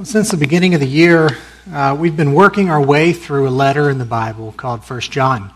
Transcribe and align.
Well, 0.00 0.06
since 0.06 0.30
the 0.30 0.38
beginning 0.38 0.72
of 0.72 0.80
the 0.80 0.86
year, 0.86 1.36
uh, 1.70 1.94
we've 2.00 2.16
been 2.16 2.32
working 2.32 2.70
our 2.70 2.80
way 2.80 3.12
through 3.12 3.46
a 3.46 3.50
letter 3.50 3.90
in 3.90 3.98
the 3.98 4.06
Bible 4.06 4.50
called 4.50 4.82
First 4.82 5.10
John. 5.10 5.52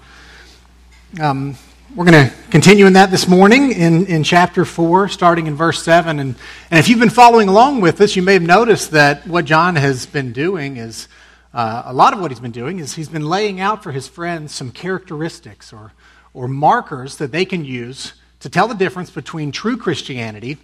Um, 1.18 1.56
we're 1.94 2.04
going 2.04 2.28
to 2.28 2.34
continue 2.50 2.84
in 2.84 2.92
that 2.92 3.10
this 3.10 3.26
morning 3.26 3.72
in, 3.72 4.04
in 4.04 4.22
chapter 4.22 4.66
4, 4.66 5.08
starting 5.08 5.46
in 5.46 5.54
verse 5.54 5.82
7. 5.82 6.18
And, 6.18 6.34
and 6.70 6.78
if 6.78 6.90
you've 6.90 6.98
been 6.98 7.08
following 7.08 7.48
along 7.48 7.80
with 7.80 8.02
us, 8.02 8.16
you 8.16 8.22
may 8.22 8.34
have 8.34 8.42
noticed 8.42 8.90
that 8.90 9.26
what 9.26 9.46
John 9.46 9.76
has 9.76 10.04
been 10.04 10.34
doing 10.34 10.76
is 10.76 11.08
uh, 11.54 11.84
a 11.86 11.94
lot 11.94 12.12
of 12.12 12.20
what 12.20 12.30
he's 12.30 12.38
been 12.38 12.50
doing 12.50 12.80
is 12.80 12.96
he's 12.96 13.08
been 13.08 13.24
laying 13.24 13.60
out 13.60 13.82
for 13.82 13.92
his 13.92 14.08
friends 14.08 14.54
some 14.54 14.70
characteristics 14.72 15.72
or, 15.72 15.94
or 16.34 16.48
markers 16.48 17.16
that 17.16 17.32
they 17.32 17.46
can 17.46 17.64
use 17.64 18.12
to 18.40 18.50
tell 18.50 18.68
the 18.68 18.74
difference 18.74 19.08
between 19.08 19.52
true 19.52 19.78
Christianity 19.78 20.58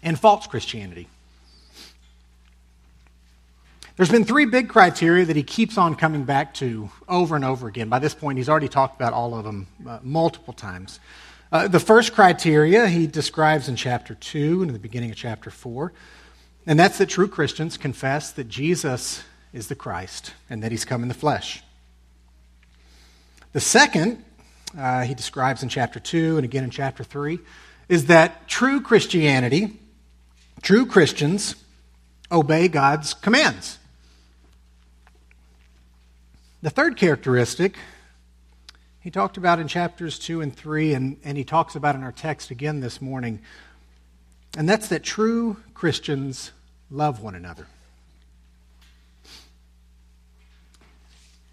and 0.00 0.16
false 0.16 0.46
Christianity. 0.46 1.08
There's 3.98 4.12
been 4.12 4.24
three 4.24 4.44
big 4.44 4.68
criteria 4.68 5.24
that 5.24 5.34
he 5.34 5.42
keeps 5.42 5.76
on 5.76 5.96
coming 5.96 6.22
back 6.22 6.54
to 6.54 6.88
over 7.08 7.34
and 7.34 7.44
over 7.44 7.66
again. 7.66 7.88
By 7.88 7.98
this 7.98 8.14
point, 8.14 8.38
he's 8.38 8.48
already 8.48 8.68
talked 8.68 8.94
about 8.94 9.12
all 9.12 9.34
of 9.34 9.42
them 9.42 9.66
uh, 9.84 9.98
multiple 10.04 10.54
times. 10.54 11.00
Uh, 11.50 11.66
the 11.66 11.80
first 11.80 12.14
criteria 12.14 12.86
he 12.86 13.08
describes 13.08 13.68
in 13.68 13.74
chapter 13.74 14.14
2 14.14 14.62
and 14.62 14.70
in 14.70 14.72
the 14.72 14.78
beginning 14.78 15.10
of 15.10 15.16
chapter 15.16 15.50
4, 15.50 15.92
and 16.64 16.78
that's 16.78 16.98
that 16.98 17.08
true 17.08 17.26
Christians 17.26 17.76
confess 17.76 18.30
that 18.30 18.48
Jesus 18.48 19.24
is 19.52 19.66
the 19.66 19.74
Christ 19.74 20.32
and 20.48 20.62
that 20.62 20.70
he's 20.70 20.84
come 20.84 21.02
in 21.02 21.08
the 21.08 21.12
flesh. 21.12 21.64
The 23.52 23.60
second, 23.60 24.24
uh, 24.78 25.02
he 25.02 25.14
describes 25.14 25.64
in 25.64 25.68
chapter 25.68 25.98
2 25.98 26.36
and 26.36 26.44
again 26.44 26.62
in 26.62 26.70
chapter 26.70 27.02
3, 27.02 27.40
is 27.88 28.06
that 28.06 28.46
true 28.46 28.80
Christianity, 28.80 29.76
true 30.62 30.86
Christians, 30.86 31.56
obey 32.30 32.68
God's 32.68 33.12
commands. 33.12 33.77
The 36.60 36.70
third 36.70 36.96
characteristic 36.96 37.76
he 39.00 39.12
talked 39.12 39.36
about 39.36 39.60
in 39.60 39.68
chapters 39.68 40.18
2 40.18 40.40
and 40.40 40.54
3, 40.54 40.92
and, 40.92 41.16
and 41.22 41.38
he 41.38 41.44
talks 41.44 41.76
about 41.76 41.94
in 41.94 42.02
our 42.02 42.10
text 42.10 42.50
again 42.50 42.80
this 42.80 43.00
morning, 43.00 43.38
and 44.56 44.68
that's 44.68 44.88
that 44.88 45.04
true 45.04 45.56
Christians 45.72 46.50
love 46.90 47.22
one 47.22 47.36
another. 47.36 47.68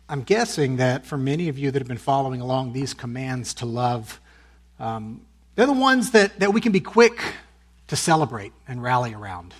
I'm 0.09 0.23
guessing 0.23 0.77
that 0.77 1.05
for 1.05 1.17
many 1.17 1.49
of 1.49 1.57
you 1.59 1.69
that 1.69 1.79
have 1.79 1.87
been 1.87 1.97
following 1.97 2.41
along 2.41 2.73
these 2.73 2.95
commands 2.95 3.53
to 3.55 3.67
love, 3.67 4.19
um, 4.79 5.21
they're 5.53 5.67
the 5.67 5.73
ones 5.73 6.11
that, 6.11 6.39
that 6.39 6.51
we 6.51 6.61
can 6.61 6.71
be 6.71 6.79
quick 6.79 7.21
to 7.87 7.95
celebrate 7.95 8.53
and 8.67 8.81
rally 8.81 9.13
around. 9.13 9.53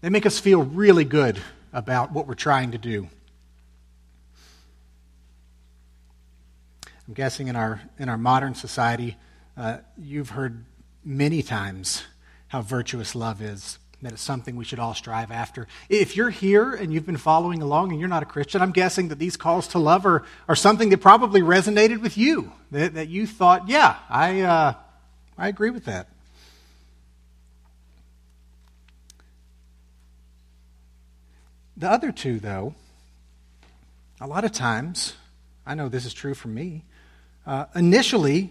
They 0.00 0.10
make 0.10 0.26
us 0.26 0.40
feel 0.40 0.62
really 0.62 1.04
good 1.04 1.40
about 1.72 2.10
what 2.10 2.26
we're 2.26 2.34
trying 2.34 2.72
to 2.72 2.78
do. 2.78 3.08
I'm 7.06 7.12
guessing 7.12 7.48
in 7.48 7.56
our, 7.56 7.82
in 7.98 8.08
our 8.08 8.16
modern 8.16 8.54
society, 8.54 9.16
uh, 9.58 9.78
you've 9.98 10.30
heard 10.30 10.64
many 11.04 11.42
times 11.42 12.02
how 12.48 12.62
virtuous 12.62 13.14
love 13.14 13.42
is, 13.42 13.78
that 14.00 14.12
it's 14.12 14.22
something 14.22 14.56
we 14.56 14.64
should 14.64 14.78
all 14.78 14.94
strive 14.94 15.30
after. 15.30 15.66
If 15.90 16.16
you're 16.16 16.30
here 16.30 16.72
and 16.72 16.94
you've 16.94 17.04
been 17.04 17.18
following 17.18 17.60
along 17.60 17.90
and 17.90 18.00
you're 18.00 18.08
not 18.08 18.22
a 18.22 18.26
Christian, 18.26 18.62
I'm 18.62 18.72
guessing 18.72 19.08
that 19.08 19.18
these 19.18 19.36
calls 19.36 19.68
to 19.68 19.78
love 19.78 20.06
are, 20.06 20.24
are 20.48 20.56
something 20.56 20.88
that 20.90 20.98
probably 20.98 21.42
resonated 21.42 22.00
with 22.00 22.16
you, 22.16 22.52
that, 22.70 22.94
that 22.94 23.08
you 23.08 23.26
thought, 23.26 23.68
yeah, 23.68 23.96
I, 24.08 24.40
uh, 24.40 24.74
I 25.36 25.48
agree 25.48 25.70
with 25.70 25.84
that. 25.84 26.08
The 31.76 31.90
other 31.90 32.12
two, 32.12 32.38
though, 32.40 32.74
a 34.20 34.26
lot 34.26 34.44
of 34.44 34.52
times, 34.52 35.14
I 35.66 35.74
know 35.74 35.90
this 35.90 36.06
is 36.06 36.14
true 36.14 36.34
for 36.34 36.48
me, 36.48 36.84
uh, 37.46 37.66
initially, 37.74 38.50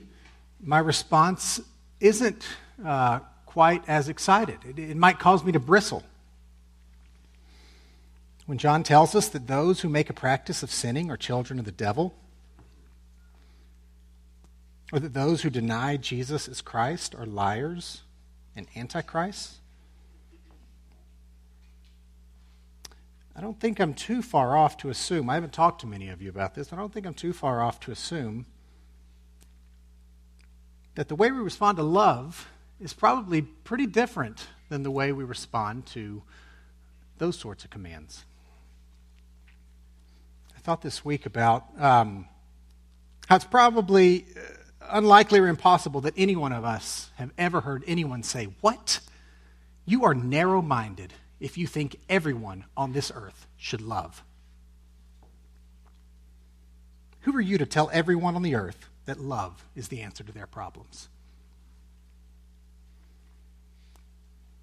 my 0.62 0.80
response 0.80 1.60
isn't 2.00 2.46
uh, 2.86 3.20
quite 3.46 3.88
as 3.88 4.10
excited. 4.10 4.60
It, 4.68 4.80
it 4.80 4.98
might 4.98 5.20
cause 5.20 5.44
me 5.44 5.52
to 5.52 5.60
bristle. 5.60 6.04
When 8.46 8.58
John 8.58 8.84
tells 8.84 9.16
us 9.16 9.30
that 9.30 9.48
those 9.48 9.82
who 9.82 9.90
make 9.90 10.10
a 10.10 10.14
practice 10.14 10.64
of 10.64 10.72
sinning 10.72 11.10
are 11.10 11.18
children 11.18 11.60
of 11.60 11.66
the 11.66 11.72
devil, 11.72 12.14
or 14.92 15.00
that 15.00 15.14
those 15.14 15.42
who 15.42 15.50
deny 15.50 15.98
Jesus 15.98 16.48
as 16.48 16.62
Christ 16.62 17.16
are 17.16 17.26
liars 17.26 18.02
and 18.56 18.68
antichrists, 18.76 19.60
I 23.36 23.42
don't 23.42 23.60
think 23.60 23.80
I'm 23.80 23.96
too 23.96 24.22
far 24.22 24.56
off 24.56 24.78
to 24.78 24.90
assume, 24.90 25.30
I 25.30 25.36
haven't 25.36 25.54
talked 25.54 25.82
to 25.82 25.88
many 25.88 26.10
of 26.10 26.22
you 26.22 26.30
about 26.30 26.54
this, 26.54 26.72
I 26.72 26.76
don't 26.76 26.94
think 26.94 27.08
I'm 27.08 27.16
too 27.16 27.34
far 27.34 27.62
off 27.62 27.80
to 27.82 27.92
assume 27.92 28.46
that 30.96 31.08
the 31.08 31.16
way 31.16 31.32
we 31.32 31.40
respond 31.40 31.78
to 31.78 31.84
love 31.84 32.48
is 32.80 32.94
probably 32.94 33.42
pretty 33.42 33.88
different 33.88 34.48
than 34.70 34.84
the 34.84 34.92
way 34.92 35.12
we 35.12 35.24
respond 35.24 35.86
to 35.88 36.22
those 37.18 37.38
sorts 37.38 37.64
of 37.64 37.70
commands. 37.70 38.26
I 40.56 40.60
thought 40.60 40.82
this 40.82 41.04
week 41.04 41.26
about 41.26 41.66
um, 41.80 42.28
how 43.28 43.36
it's 43.36 43.46
probably 43.46 44.26
uh, 44.36 44.40
unlikely 44.90 45.40
or 45.40 45.48
impossible 45.48 46.02
that 46.02 46.14
any 46.18 46.36
one 46.36 46.52
of 46.52 46.64
us 46.64 47.10
have 47.16 47.32
ever 47.38 47.62
heard 47.62 47.84
anyone 47.88 48.24
say, 48.24 48.50
What? 48.62 49.00
You 49.86 50.06
are 50.06 50.14
narrow 50.14 50.62
minded 50.62 51.14
if 51.40 51.58
you 51.58 51.68
think 51.68 51.98
everyone 52.08 52.66
on 52.78 52.94
this 52.94 53.12
earth 53.14 53.48
should 53.58 53.82
love. 53.82 54.24
Who 57.22 57.36
are 57.36 57.42
you 57.42 57.58
to 57.58 57.66
tell 57.66 57.90
everyone 57.92 58.36
on 58.36 58.44
the 58.44 58.56
earth 58.56 58.90
that 59.06 59.20
love 59.20 59.66
is 59.76 59.88
the 59.88 60.02
answer 60.02 60.24
to 60.24 60.32
their 60.32 60.48
problems. 60.48 61.10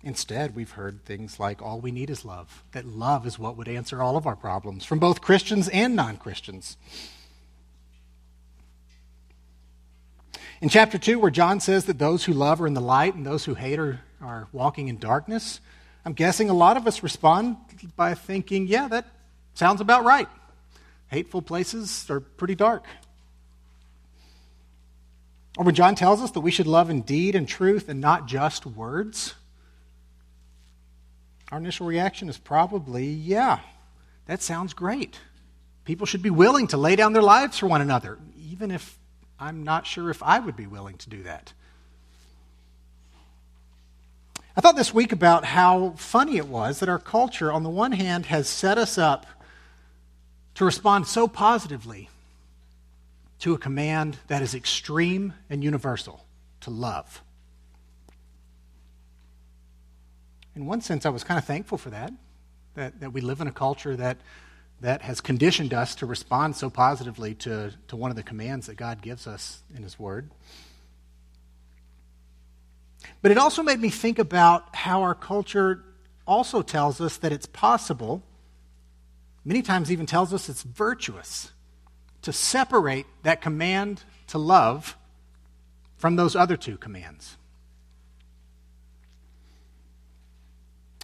Instead, 0.03 0.55
we've 0.55 0.71
heard 0.71 1.05
things 1.05 1.39
like 1.39 1.61
all 1.61 1.79
we 1.79 1.91
need 1.91 2.09
is 2.09 2.25
love, 2.25 2.65
that 2.73 2.87
love 2.87 3.27
is 3.27 3.39
what 3.39 3.57
would 3.57 3.69
answer 3.69 4.01
all 4.01 4.17
of 4.17 4.27
our 4.27 4.37
problems, 4.37 4.85
from 4.85 4.99
both 4.99 5.21
Christians 5.21 5.69
and 5.69 5.95
non 5.95 6.17
Christians. 6.17 6.79
In 10.63 10.69
chapter 10.69 10.99
2, 10.99 11.19
where 11.19 11.31
John 11.31 11.61
says 11.61 11.87
that 11.87 11.99
those 11.99 12.25
who 12.25 12.33
love 12.33 12.61
are 12.61 12.67
in 12.67 12.75
the 12.75 12.81
light 12.81 13.15
and 13.15 13.25
those 13.25 13.45
who 13.45 13.55
hate 13.55 13.79
are, 13.79 14.01
are 14.23 14.49
walking 14.53 14.89
in 14.89 14.99
darkness, 14.99 15.61
I'm 16.05 16.13
guessing 16.15 16.49
a 16.49 16.55
lot 16.55 16.77
of 16.77 16.87
us 16.87 17.03
respond 17.03 17.57
by 17.97 18.15
thinking, 18.15 18.67
yeah, 18.67 18.89
that 18.89 19.07
sounds 19.55 19.81
about 19.81 20.05
right. 20.05 20.29
Hateful 21.09 21.43
places 21.43 22.09
are 22.09 22.21
pretty 22.21 22.55
dark. 22.55 22.85
Or 25.61 25.65
when 25.65 25.75
John 25.75 25.95
tells 25.95 26.23
us 26.23 26.31
that 26.31 26.41
we 26.41 26.51
should 26.51 26.67
love 26.67 26.89
in 26.89 27.03
deed 27.03 27.35
and 27.35 27.47
truth 27.47 27.91
and 27.91 28.01
not 28.01 28.27
just 28.27 28.65
words, 28.65 29.35
our 31.53 31.59
initial 31.59 31.87
reaction 31.87 32.31
is 32.31 32.39
probably, 32.39 33.05
yeah, 33.05 33.59
that 34.25 34.41
sounds 34.41 34.73
great. 34.73 35.21
People 35.85 36.07
should 36.07 36.23
be 36.23 36.31
willing 36.31 36.67
to 36.69 36.79
lay 36.79 36.97
down 36.97 37.13
their 37.13 37.21
lives 37.21 37.59
for 37.59 37.67
one 37.67 37.83
another, 37.83 38.17
even 38.39 38.71
if 38.71 38.99
I'm 39.39 39.63
not 39.63 39.87
sure 39.87 40.09
if 40.09 40.23
I 40.23 40.39
would 40.39 40.57
be 40.57 40.67
willing 40.67 40.97
to 40.97 41.11
do 41.11 41.25
that. 41.25 41.53
I 44.57 44.63
thought 44.63 44.77
this 44.77 44.95
week 44.95 45.13
about 45.13 45.45
how 45.45 45.91
funny 45.99 46.39
it 46.39 46.49
was 46.49 46.81
that 46.81 46.89
our 46.89 46.99
culture, 46.99 47.53
on 47.53 47.65
the 47.65 47.69
one 47.69 47.93
hand, 47.93 48.25
has 48.25 48.49
set 48.49 48.79
us 48.79 48.97
up 48.97 49.27
to 50.55 50.65
respond 50.65 51.07
so 51.07 51.29
positively 51.29 52.09
to 53.41 53.55
a 53.55 53.59
command 53.59 54.19
that 54.29 54.43
is 54.43 54.55
extreme 54.55 55.33
and 55.49 55.65
universal 55.65 56.25
to 56.61 56.71
love. 56.71 57.23
In 60.55 60.67
one 60.67 60.81
sense, 60.81 61.07
I 61.07 61.09
was 61.09 61.25
kind 61.25 61.39
of 61.39 61.45
thankful 61.45 61.79
for 61.79 61.91
that, 61.91 62.13
that, 62.75 63.01
that 63.01 63.13
we 63.13 63.21
live 63.21 63.41
in 63.41 63.47
a 63.47 63.53
culture 63.53 63.97
that, 63.97 64.19
that 64.81 65.03
has 65.03 65.21
conditioned 65.21 65.73
us 65.73 65.95
to 65.97 66.07
respond 66.07 66.57
so 66.57 66.69
positively 66.69 67.35
to, 67.37 67.73
to 67.89 67.97
one 67.97 68.11
of 68.11 68.17
the 68.17 68.23
commands 68.23 68.67
that 68.67 68.77
God 68.77 69.01
gives 69.01 69.27
us 69.27 69.63
in 69.75 69.83
His 69.83 69.99
Word. 69.99 70.31
But 73.23 73.31
it 73.31 73.39
also 73.39 73.63
made 73.63 73.81
me 73.81 73.89
think 73.89 74.19
about 74.19 74.75
how 74.75 75.03
our 75.03 75.15
culture 75.15 75.85
also 76.27 76.61
tells 76.61 77.01
us 77.01 77.17
that 77.19 77.33
it's 77.33 77.47
possible, 77.47 78.23
many 79.45 79.63
times 79.63 79.91
even 79.91 80.05
tells 80.05 80.35
us 80.35 80.49
it's 80.49 80.63
virtuous 80.63 81.53
to 82.23 82.33
separate 82.33 83.07
that 83.23 83.41
command 83.41 84.03
to 84.29 84.39
love 84.39 84.97
from 85.97 86.17
those 86.17 86.37
other 86.37 86.57
two 86.57 86.77
commands. 86.77 87.37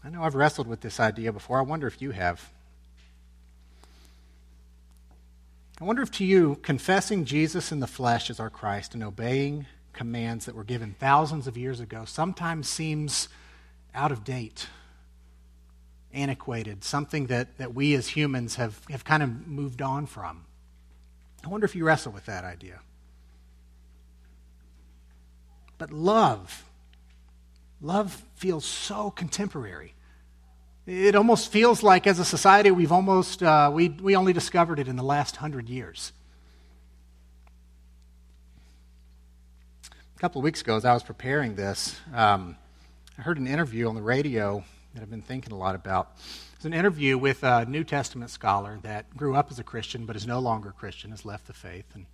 I 0.04 0.10
know 0.10 0.22
I've 0.22 0.34
wrestled 0.34 0.68
with 0.68 0.82
this 0.82 1.00
idea 1.00 1.32
before. 1.32 1.58
I 1.58 1.62
wonder 1.62 1.86
if 1.86 2.00
you 2.00 2.12
have. 2.12 2.52
I 5.80 5.84
wonder 5.84 6.00
if 6.00 6.10
to 6.12 6.24
you, 6.24 6.58
confessing 6.62 7.24
Jesus 7.24 7.72
in 7.72 7.80
the 7.80 7.86
flesh 7.86 8.30
as 8.30 8.40
our 8.40 8.48
Christ 8.48 8.94
and 8.94 9.02
obeying 9.02 9.66
commands 9.92 10.46
that 10.46 10.54
were 10.54 10.64
given 10.64 10.94
thousands 10.98 11.46
of 11.46 11.56
years 11.56 11.80
ago 11.80 12.04
sometimes 12.04 12.68
seems 12.68 13.28
out 13.94 14.12
of 14.12 14.24
date 14.24 14.68
antiquated, 16.14 16.84
something 16.84 17.26
that, 17.26 17.58
that 17.58 17.74
we 17.74 17.94
as 17.94 18.08
humans 18.08 18.56
have, 18.56 18.80
have 18.90 19.04
kind 19.04 19.22
of 19.22 19.46
moved 19.46 19.82
on 19.82 20.06
from. 20.06 20.44
I 21.46 21.48
wonder 21.48 21.64
if 21.64 21.76
you 21.76 21.84
wrestle 21.84 22.10
with 22.10 22.26
that 22.26 22.42
idea. 22.42 22.80
But 25.78 25.92
love, 25.92 26.64
love 27.80 28.20
feels 28.34 28.64
so 28.64 29.10
contemporary. 29.10 29.94
It 30.86 31.14
almost 31.14 31.52
feels 31.52 31.84
like, 31.84 32.08
as 32.08 32.18
a 32.18 32.24
society, 32.24 32.72
we've 32.72 32.90
almost, 32.90 33.44
uh, 33.44 33.70
we, 33.72 33.90
we 33.90 34.16
only 34.16 34.32
discovered 34.32 34.80
it 34.80 34.88
in 34.88 34.96
the 34.96 35.04
last 35.04 35.36
hundred 35.36 35.68
years. 35.68 36.10
A 39.88 40.18
couple 40.18 40.40
of 40.40 40.44
weeks 40.44 40.62
ago, 40.62 40.74
as 40.74 40.84
I 40.84 40.94
was 40.94 41.04
preparing 41.04 41.54
this, 41.54 41.94
um, 42.12 42.56
I 43.16 43.22
heard 43.22 43.38
an 43.38 43.46
interview 43.46 43.88
on 43.88 43.94
the 43.94 44.02
radio 44.02 44.64
that 44.94 45.02
I've 45.02 45.10
been 45.10 45.22
thinking 45.22 45.52
a 45.52 45.56
lot 45.56 45.76
about. 45.76 46.10
It's 46.56 46.64
an 46.64 46.72
interview 46.72 47.18
with 47.18 47.42
a 47.42 47.66
New 47.66 47.84
Testament 47.84 48.30
scholar 48.30 48.78
that 48.82 49.14
grew 49.14 49.36
up 49.36 49.50
as 49.50 49.58
a 49.58 49.62
Christian 49.62 50.06
but 50.06 50.16
is 50.16 50.26
no 50.26 50.38
longer 50.38 50.70
a 50.70 50.72
Christian, 50.72 51.10
has 51.10 51.26
left 51.26 51.46
the 51.46 51.52
faith. 51.52 51.84
And, 51.94 52.06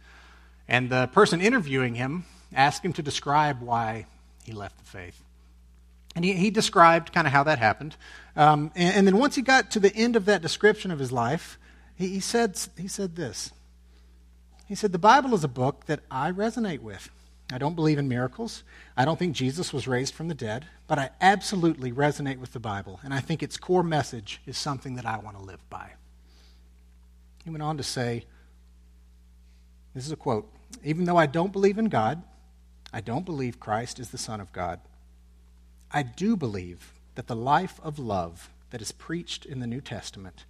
and 0.66 0.90
the 0.90 1.06
person 1.12 1.40
interviewing 1.40 1.94
him 1.94 2.24
asked 2.52 2.84
him 2.84 2.92
to 2.94 3.02
describe 3.02 3.62
why 3.62 4.06
he 4.42 4.50
left 4.50 4.78
the 4.78 4.84
faith. 4.84 5.22
And 6.16 6.24
he, 6.24 6.32
he 6.32 6.50
described 6.50 7.12
kind 7.12 7.28
of 7.28 7.32
how 7.32 7.44
that 7.44 7.60
happened. 7.60 7.96
Um, 8.34 8.72
and, 8.74 8.96
and, 8.96 9.06
then 9.06 9.16
once 9.16 9.36
he 9.36 9.42
got 9.42 9.70
to 9.70 9.80
the 9.80 9.94
end 9.94 10.16
of 10.16 10.24
that 10.24 10.42
description 10.42 10.90
of 10.90 10.98
his 10.98 11.12
life, 11.12 11.56
he, 11.94 12.08
he, 12.08 12.20
said, 12.20 12.58
he 12.76 12.88
said 12.88 13.14
this. 13.14 13.52
He 14.66 14.74
said, 14.74 14.90
The 14.90 14.98
Bible 14.98 15.34
is 15.34 15.44
a 15.44 15.48
book 15.48 15.86
that 15.86 16.00
I 16.10 16.32
resonate 16.32 16.80
with. 16.80 17.10
I 17.52 17.58
don't 17.58 17.74
believe 17.76 17.98
in 17.98 18.08
miracles. 18.08 18.62
I 18.96 19.04
don't 19.04 19.18
think 19.18 19.34
Jesus 19.34 19.72
was 19.72 19.86
raised 19.86 20.14
from 20.14 20.28
the 20.28 20.34
dead, 20.34 20.66
but 20.86 20.98
I 20.98 21.10
absolutely 21.20 21.92
resonate 21.92 22.38
with 22.38 22.52
the 22.52 22.60
Bible, 22.60 23.00
and 23.04 23.12
I 23.12 23.20
think 23.20 23.42
its 23.42 23.56
core 23.56 23.82
message 23.82 24.40
is 24.46 24.56
something 24.56 24.94
that 24.94 25.06
I 25.06 25.18
want 25.18 25.36
to 25.36 25.42
live 25.42 25.68
by. 25.68 25.90
He 27.44 27.50
went 27.50 27.62
on 27.62 27.76
to 27.76 27.82
say, 27.82 28.24
This 29.94 30.06
is 30.06 30.12
a 30.12 30.16
quote 30.16 30.50
Even 30.84 31.04
though 31.04 31.16
I 31.16 31.26
don't 31.26 31.52
believe 31.52 31.78
in 31.78 31.86
God, 31.86 32.22
I 32.92 33.00
don't 33.00 33.24
believe 33.24 33.60
Christ 33.60 33.98
is 33.98 34.10
the 34.10 34.18
Son 34.18 34.40
of 34.40 34.52
God. 34.52 34.80
I 35.90 36.02
do 36.02 36.36
believe 36.36 36.94
that 37.14 37.26
the 37.26 37.36
life 37.36 37.78
of 37.82 37.98
love 37.98 38.50
that 38.70 38.80
is 38.80 38.92
preached 38.92 39.44
in 39.44 39.60
the 39.60 39.66
New 39.66 39.80
Testament 39.80 40.44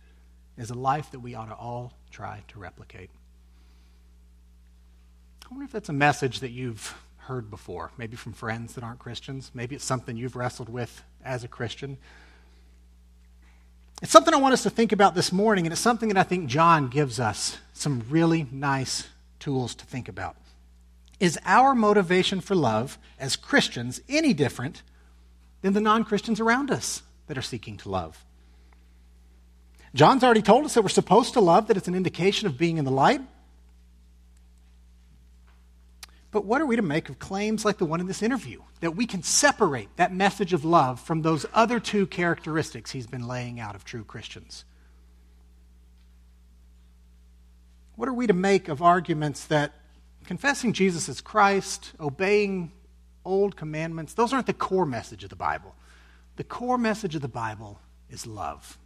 is 0.57 0.71
a 0.71 0.75
life 0.75 1.11
that 1.11 1.21
we 1.21 1.35
ought 1.35 1.49
to 1.49 1.55
all 1.55 1.93
try 2.11 2.43
to 2.49 2.59
replicate. 2.59 3.11
I 5.53 5.55
wonder 5.55 5.67
if 5.67 5.73
that's 5.73 5.91
a 5.91 5.93
message 5.93 6.41
that 6.41 6.49
you've 6.49 6.97
heard 7.19 7.51
before, 7.51 7.91
maybe 7.99 8.17
from 8.17 8.33
friends 8.33 8.73
that 8.73 8.83
aren't 8.83 8.99
Christians. 8.99 9.51
Maybe 9.53 9.75
it's 9.75 9.85
something 9.85 10.17
you've 10.17 10.35
wrestled 10.35 10.71
with 10.71 11.05
as 11.23 11.45
a 11.45 11.49
Christian. 11.49 11.99
It's 14.01 14.11
something 14.11 14.33
I 14.33 14.39
want 14.39 14.55
us 14.55 14.63
to 14.63 14.71
think 14.71 14.93
about 14.93 15.15
this 15.15 15.31
morning, 15.31 15.67
and 15.67 15.73
it's 15.75 15.83
something 15.83 16.09
that 16.09 16.17
I 16.17 16.23
think 16.23 16.49
John 16.49 16.89
gives 16.89 17.21
us 17.21 17.59
some 17.75 18.03
really 18.09 18.47
nice 18.51 19.09
tools 19.41 19.75
to 19.75 19.85
think 19.85 20.09
about. 20.09 20.37
Is 21.21 21.39
our 21.45 21.75
motivation 21.75 22.41
for 22.41 22.55
love 22.55 22.97
as 23.21 23.37
Christians 23.37 24.01
any 24.09 24.33
different 24.33 24.83
than 25.61 25.75
the 25.75 25.83
non 25.83 26.05
Christians 26.05 26.41
around 26.41 26.71
us 26.71 27.03
that 27.27 27.37
are 27.37 27.43
seeking 27.43 27.77
to 27.77 27.91
love. 27.91 28.25
John's 29.95 30.25
already 30.25 30.41
told 30.41 30.65
us 30.65 30.73
that 30.73 30.83
we're 30.83 30.89
supposed 30.89 31.35
to 31.35 31.41
love, 31.41 31.69
that 31.69 31.77
it's 31.77 31.89
an 31.89 31.95
indication 31.95 32.47
of 32.47 32.57
being 32.57 32.79
in 32.79 32.87
the 32.87 32.91
light. 32.91 33.21
But 36.33 36.47
what 36.47 36.63
are 36.63 36.67
we 36.67 36.77
to 36.77 36.83
make 36.83 37.11
of 37.11 37.19
claims 37.19 37.65
like 37.65 37.77
the 37.77 37.85
one 37.85 38.01
in 38.01 38.07
this 38.07 38.23
interview? 38.23 38.63
That 38.81 38.97
we 38.97 39.07
can 39.07 39.23
separate 39.23 39.95
that 39.97 40.15
message 40.15 40.55
of 40.55 40.65
love 40.65 40.99
from 40.99 41.21
those 41.21 41.47
other 41.53 41.79
two 41.79 42.07
characteristics 42.07 42.91
he's 42.91 43.07
been 43.07 43.29
laying 43.29 43.61
out 43.61 43.75
of 43.75 43.85
true 43.85 44.03
Christians. 44.03 44.65
What 47.97 48.09
are 48.09 48.15
we 48.15 48.27
to 48.27 48.33
make 48.33 48.69
of 48.69 48.81
arguments 48.81 49.45
that 49.47 49.75
confessing 50.25 50.73
Jesus 50.73 51.09
as 51.11 51.21
Christ, 51.21 51.93
obeying 52.01 52.73
old 53.27 53.55
commandments, 53.55 54.15
those 54.15 54.33
aren't 54.33 54.47
the 54.47 54.55
core 54.55 54.87
message 54.87 55.23
of 55.25 55.31
the 55.31 55.37
Bible. 55.37 55.75
The 56.37 56.45
core 56.45 56.79
message 56.79 57.15
of 57.15 57.21
the 57.21 57.29
Bible 57.29 57.79
is 58.09 58.27
love. 58.27 58.79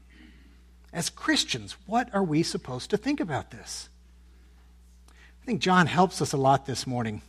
As 0.92 1.10
Christians, 1.10 1.76
what 1.86 2.12
are 2.12 2.24
we 2.24 2.42
supposed 2.42 2.90
to 2.90 2.96
think 2.96 3.20
about 3.20 3.52
this? 3.52 3.88
I 5.08 5.46
think 5.46 5.60
John 5.60 5.86
helps 5.86 6.20
us 6.20 6.32
a 6.32 6.36
lot 6.36 6.66
this 6.66 6.88
morning. 6.88 7.22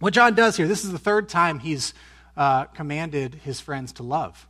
What 0.00 0.12
John 0.12 0.34
does 0.34 0.56
here, 0.56 0.66
this 0.66 0.84
is 0.84 0.92
the 0.92 0.98
third 0.98 1.28
time 1.28 1.60
he's 1.60 1.94
uh, 2.36 2.64
commanded 2.64 3.36
his 3.36 3.60
friends 3.60 3.92
to 3.94 4.02
love. 4.02 4.46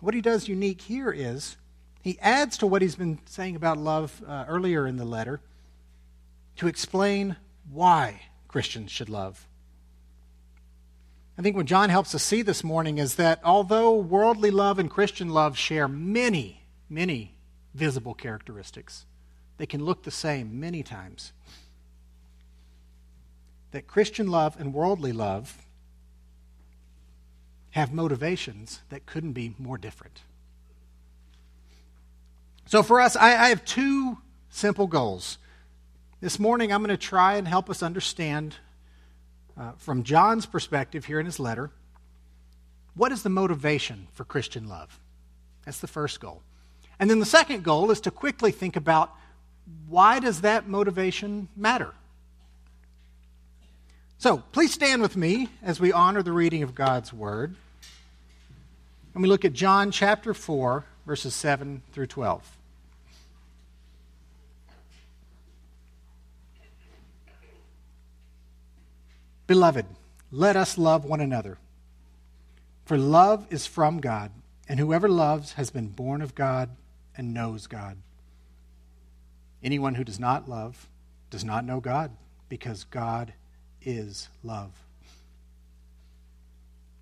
What 0.00 0.14
he 0.14 0.20
does 0.20 0.48
unique 0.48 0.82
here 0.82 1.10
is 1.10 1.56
he 2.02 2.18
adds 2.20 2.58
to 2.58 2.66
what 2.66 2.82
he's 2.82 2.96
been 2.96 3.18
saying 3.26 3.56
about 3.56 3.78
love 3.78 4.22
uh, 4.26 4.44
earlier 4.48 4.86
in 4.86 4.96
the 4.96 5.04
letter 5.04 5.40
to 6.56 6.66
explain 6.66 7.36
why 7.70 8.22
Christians 8.48 8.90
should 8.90 9.08
love. 9.08 9.46
I 11.38 11.42
think 11.42 11.56
what 11.56 11.66
John 11.66 11.88
helps 11.88 12.14
us 12.14 12.22
see 12.22 12.42
this 12.42 12.62
morning 12.62 12.98
is 12.98 13.14
that 13.14 13.40
although 13.42 13.94
worldly 13.94 14.50
love 14.50 14.78
and 14.78 14.90
Christian 14.90 15.30
love 15.30 15.56
share 15.56 15.88
many, 15.88 16.64
many 16.90 17.34
visible 17.74 18.14
characteristics, 18.14 19.06
they 19.56 19.66
can 19.66 19.84
look 19.84 20.02
the 20.02 20.10
same 20.10 20.60
many 20.60 20.82
times. 20.82 21.32
That 23.72 23.86
Christian 23.86 24.28
love 24.28 24.58
and 24.58 24.72
worldly 24.72 25.12
love 25.12 25.66
have 27.70 27.92
motivations 27.92 28.80
that 28.90 29.06
couldn't 29.06 29.32
be 29.32 29.54
more 29.58 29.78
different. 29.78 30.20
So 32.66 32.82
for 32.82 33.00
us, 33.00 33.16
I, 33.16 33.30
I 33.30 33.48
have 33.48 33.64
two 33.64 34.18
simple 34.50 34.86
goals. 34.86 35.38
This 36.20 36.38
morning, 36.38 36.72
I'm 36.72 36.82
going 36.82 36.90
to 36.90 36.96
try 36.96 37.34
and 37.34 37.48
help 37.48 37.68
us 37.68 37.82
understand 37.82 38.56
uh, 39.58 39.72
from 39.76 40.04
John's 40.04 40.46
perspective 40.46 41.06
here 41.06 41.18
in 41.18 41.26
his 41.26 41.40
letter, 41.40 41.70
what 42.94 43.12
is 43.12 43.22
the 43.22 43.30
motivation 43.30 44.06
for 44.12 44.24
Christian 44.24 44.68
love? 44.68 45.00
That's 45.64 45.80
the 45.80 45.86
first 45.86 46.20
goal. 46.20 46.42
And 46.98 47.10
then 47.10 47.20
the 47.20 47.26
second 47.26 47.64
goal 47.64 47.90
is 47.90 48.00
to 48.02 48.10
quickly 48.10 48.52
think 48.52 48.76
about 48.76 49.12
why 49.88 50.18
does 50.18 50.42
that 50.42 50.68
motivation 50.68 51.48
matter? 51.56 51.92
So 54.22 54.36
please 54.52 54.72
stand 54.72 55.02
with 55.02 55.16
me 55.16 55.48
as 55.64 55.80
we 55.80 55.90
honor 55.90 56.22
the 56.22 56.30
reading 56.30 56.62
of 56.62 56.76
God's 56.76 57.12
Word. 57.12 57.56
And 59.14 59.20
we 59.20 59.28
look 59.28 59.44
at 59.44 59.52
John 59.52 59.90
chapter 59.90 60.32
4, 60.32 60.84
verses 61.04 61.34
7 61.34 61.82
through 61.92 62.06
12. 62.06 62.56
Beloved, 69.48 69.86
let 70.30 70.54
us 70.54 70.78
love 70.78 71.04
one 71.04 71.20
another. 71.20 71.58
For 72.84 72.96
love 72.96 73.44
is 73.50 73.66
from 73.66 73.98
God, 73.98 74.30
and 74.68 74.78
whoever 74.78 75.08
loves 75.08 75.54
has 75.54 75.70
been 75.70 75.88
born 75.88 76.22
of 76.22 76.36
God 76.36 76.70
and 77.16 77.34
knows 77.34 77.66
God. 77.66 77.96
Anyone 79.64 79.96
who 79.96 80.04
does 80.04 80.20
not 80.20 80.48
love 80.48 80.88
does 81.28 81.44
not 81.44 81.64
know 81.64 81.80
God, 81.80 82.12
because 82.48 82.84
God 82.84 83.32
is 83.84 84.28
love. 84.42 84.70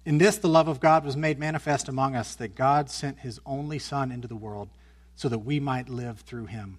In 0.05 0.19
this, 0.19 0.39
the 0.39 0.49
love 0.49 0.69
of 0.69 0.81
God 0.81 1.05
was 1.05 1.17
made 1.17 1.39
manifest 1.39 1.89
among 1.89 2.17
us, 2.17 2.35
that 2.37 2.55
God 2.55 2.91
sent 2.91 3.21
his 3.21 3.39
only 3.45 3.79
Son 3.79 4.11
into 4.11 4.29
the 4.29 4.37
world 4.37 4.69
so 5.15 5.29
that 5.29 5.41
we 5.41 5.61
might 5.61 5.89
live 5.89 6.21
through 6.21 6.47
him. 6.47 6.79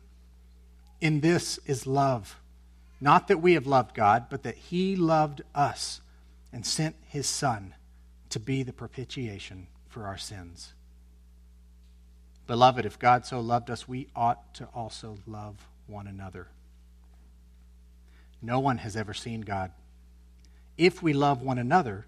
In 0.99 1.21
this 1.21 1.59
is 1.65 1.85
love 1.85 2.41
not 3.01 3.27
that 3.29 3.41
we 3.41 3.53
have 3.53 3.65
loved 3.65 3.95
God, 3.95 4.27
but 4.29 4.43
that 4.43 4.55
He 4.55 4.95
loved 4.95 5.41
us 5.55 6.01
and 6.53 6.63
sent 6.63 6.95
His 7.07 7.27
Son 7.27 7.73
to 8.29 8.39
be 8.39 8.61
the 8.61 8.71
propitiation 8.71 9.65
for 9.89 10.05
our 10.05 10.17
sins. 10.17 10.73
Beloved, 12.45 12.85
if 12.85 12.99
God 12.99 13.25
so 13.25 13.39
loved 13.39 13.71
us, 13.71 13.87
we 13.87 14.07
ought 14.15 14.53
to 14.55 14.65
also 14.75 15.17
love 15.25 15.67
one 15.87 16.05
another. 16.05 16.47
No 18.41 18.59
one 18.59 18.77
has 18.77 18.95
ever 18.95 19.13
seen 19.13 19.41
God. 19.41 19.71
If 20.81 21.03
we 21.03 21.13
love 21.13 21.43
one 21.43 21.59
another, 21.59 22.07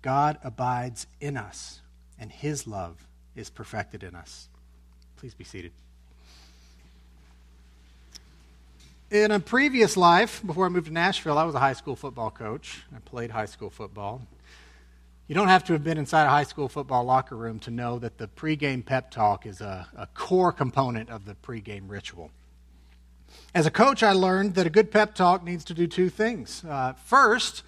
God 0.00 0.38
abides 0.42 1.06
in 1.20 1.36
us, 1.36 1.82
and 2.18 2.32
His 2.32 2.66
love 2.66 3.06
is 3.36 3.50
perfected 3.50 4.02
in 4.02 4.14
us. 4.14 4.48
Please 5.18 5.34
be 5.34 5.44
seated. 5.44 5.72
In 9.10 9.30
a 9.30 9.38
previous 9.38 9.94
life, 9.94 10.40
before 10.46 10.64
I 10.64 10.70
moved 10.70 10.86
to 10.86 10.92
Nashville, 10.92 11.36
I 11.36 11.44
was 11.44 11.54
a 11.54 11.58
high 11.58 11.74
school 11.74 11.96
football 11.96 12.30
coach. 12.30 12.82
I 12.96 12.98
played 13.00 13.30
high 13.30 13.44
school 13.44 13.68
football. 13.68 14.22
You 15.26 15.34
don't 15.34 15.48
have 15.48 15.64
to 15.64 15.74
have 15.74 15.84
been 15.84 15.98
inside 15.98 16.24
a 16.24 16.30
high 16.30 16.44
school 16.44 16.70
football 16.70 17.04
locker 17.04 17.36
room 17.36 17.58
to 17.58 17.70
know 17.70 17.98
that 17.98 18.16
the 18.16 18.26
pregame 18.26 18.82
pep 18.86 19.10
talk 19.10 19.44
is 19.44 19.60
a, 19.60 19.86
a 19.94 20.06
core 20.14 20.52
component 20.52 21.10
of 21.10 21.26
the 21.26 21.34
pregame 21.34 21.90
ritual. 21.90 22.30
As 23.54 23.66
a 23.66 23.70
coach, 23.70 24.02
I 24.02 24.12
learned 24.12 24.54
that 24.54 24.66
a 24.66 24.70
good 24.70 24.90
pep 24.90 25.14
talk 25.14 25.44
needs 25.44 25.62
to 25.64 25.74
do 25.74 25.86
two 25.86 26.08
things. 26.08 26.64
Uh, 26.64 26.94
first, 26.94 27.62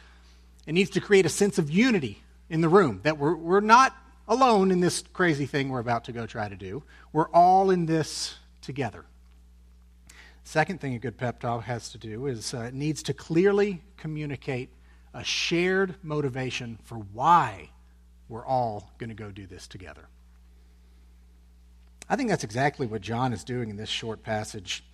it 0.70 0.72
needs 0.72 0.90
to 0.90 1.00
create 1.00 1.26
a 1.26 1.28
sense 1.28 1.58
of 1.58 1.68
unity 1.68 2.22
in 2.48 2.60
the 2.60 2.68
room, 2.68 3.00
that 3.02 3.18
we're, 3.18 3.34
we're 3.34 3.58
not 3.58 3.92
alone 4.28 4.70
in 4.70 4.78
this 4.78 5.02
crazy 5.12 5.44
thing 5.44 5.68
we're 5.68 5.80
about 5.80 6.04
to 6.04 6.12
go 6.12 6.26
try 6.26 6.48
to 6.48 6.54
do. 6.54 6.84
We're 7.12 7.28
all 7.30 7.70
in 7.70 7.86
this 7.86 8.36
together. 8.62 9.04
Second 10.44 10.80
thing 10.80 10.94
a 10.94 11.00
good 11.00 11.18
pep 11.18 11.40
talk 11.40 11.64
has 11.64 11.88
to 11.88 11.98
do 11.98 12.28
is 12.28 12.54
uh, 12.54 12.60
it 12.60 12.74
needs 12.74 13.02
to 13.02 13.12
clearly 13.12 13.82
communicate 13.96 14.70
a 15.12 15.24
shared 15.24 15.96
motivation 16.04 16.78
for 16.84 16.98
why 16.98 17.70
we're 18.28 18.46
all 18.46 18.92
going 18.98 19.10
to 19.10 19.16
go 19.16 19.32
do 19.32 19.48
this 19.48 19.66
together. 19.66 20.06
I 22.08 22.14
think 22.14 22.28
that's 22.28 22.44
exactly 22.44 22.86
what 22.86 23.00
John 23.00 23.32
is 23.32 23.42
doing 23.42 23.70
in 23.70 23.76
this 23.76 23.88
short 23.88 24.22
passage. 24.22 24.84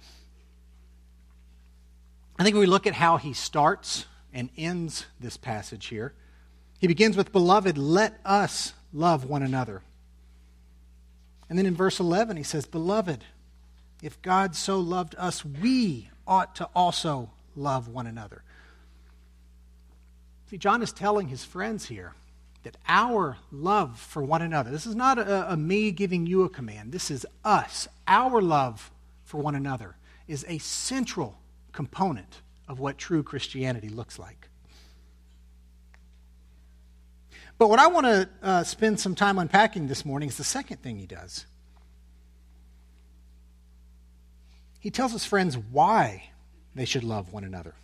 I 2.39 2.45
think 2.45 2.57
we 2.57 2.65
look 2.65 2.87
at 2.87 2.95
how 2.95 3.19
he 3.19 3.35
starts 3.35 4.07
and 4.37 4.51
ends 4.59 5.07
this 5.19 5.39
passage 5.39 5.87
here, 5.87 6.13
he 6.79 6.87
begins 6.87 7.17
with, 7.17 7.33
Beloved, 7.33 7.79
let 7.79 8.21
us 8.23 8.75
love 8.93 9.25
one 9.25 9.43
another. 9.43 9.81
And 11.49 11.59
then 11.59 11.65
in 11.65 11.75
verse 11.75 11.99
11, 11.99 12.37
he 12.37 12.43
says, 12.43 12.67
Beloved, 12.67 13.25
if 14.03 14.21
God 14.21 14.55
so 14.55 14.79
loved 14.79 15.15
us, 15.17 15.43
we 15.43 16.11
ought 16.27 16.55
to 16.57 16.69
also 16.75 17.31
love 17.57 17.89
one 17.89 18.07
another. 18.07 18.43
See, 20.51 20.59
John 20.59 20.83
is 20.83 20.93
telling 20.93 21.29
his 21.29 21.43
friends 21.43 21.87
here 21.87 22.13
that 22.63 22.77
our 22.87 23.39
love 23.51 23.99
for 23.99 24.23
one 24.23 24.43
another, 24.43 24.71
this 24.71 24.87
is 24.87 24.95
not 24.95 25.19
a, 25.19 25.53
a, 25.53 25.57
me 25.57 25.91
giving 25.93 26.27
you 26.27 26.43
a 26.43 26.51
command, 26.51 26.93
this 26.93 27.11
is 27.11 27.25
us. 27.43 27.89
Our 28.07 28.43
love 28.43 28.91
for 29.25 29.39
one 29.39 29.55
another 29.55 29.97
is 30.29 30.45
a 30.47 30.59
central 30.59 31.39
component 31.73 32.43
of 32.69 32.79
what 32.79 32.99
true 32.99 33.23
Christianity 33.23 33.89
looks 33.89 34.19
like. 34.19 34.49
But 37.59 37.71
what 37.71 37.79
I 37.79 37.87
want 37.87 38.07
to 38.07 38.29
uh, 38.43 38.65
spend 38.65 39.01
some 39.01 39.15
time 39.15 39.39
unpacking 39.39 39.87
this 39.87 40.05
morning 40.05 40.29
is 40.29 40.37
the 40.37 40.45
second 40.45 40.83
thing 40.83 40.99
he 40.99 41.07
does. 41.07 41.47
He 44.79 44.91
tells 44.91 45.13
his 45.13 45.25
friends 45.25 45.57
why 45.57 46.31
they 46.75 46.85
should 46.85 47.03
love 47.03 47.33
one 47.33 47.45
another. 47.45 47.75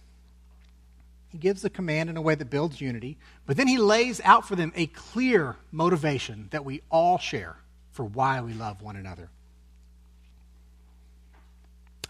He 1.30 1.38
gives 1.38 1.62
the 1.62 1.70
command 1.70 2.10
in 2.10 2.18
a 2.18 2.22
way 2.22 2.34
that 2.34 2.50
builds 2.50 2.80
unity, 2.80 3.16
but 3.46 3.56
then 3.56 3.66
he 3.66 3.78
lays 3.78 4.20
out 4.22 4.46
for 4.46 4.54
them 4.54 4.70
a 4.76 4.86
clear 4.88 5.56
motivation 5.70 6.48
that 6.50 6.64
we 6.64 6.82
all 6.90 7.16
share 7.16 7.56
for 7.90 8.04
why 8.04 8.42
we 8.42 8.52
love 8.52 8.82
one 8.82 8.96
another. 8.96 9.30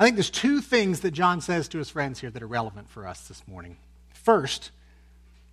I 0.02 0.04
think 0.04 0.16
there's 0.16 0.30
two 0.30 0.60
things 0.60 0.98
that 1.02 1.12
John 1.12 1.40
says 1.40 1.68
to 1.68 1.78
his 1.78 1.88
friends 1.88 2.18
here 2.18 2.30
that 2.30 2.42
are 2.42 2.48
relevant 2.48 2.90
for 2.90 3.06
us 3.06 3.28
this 3.28 3.46
morning. 3.46 3.76
First, 4.12 4.72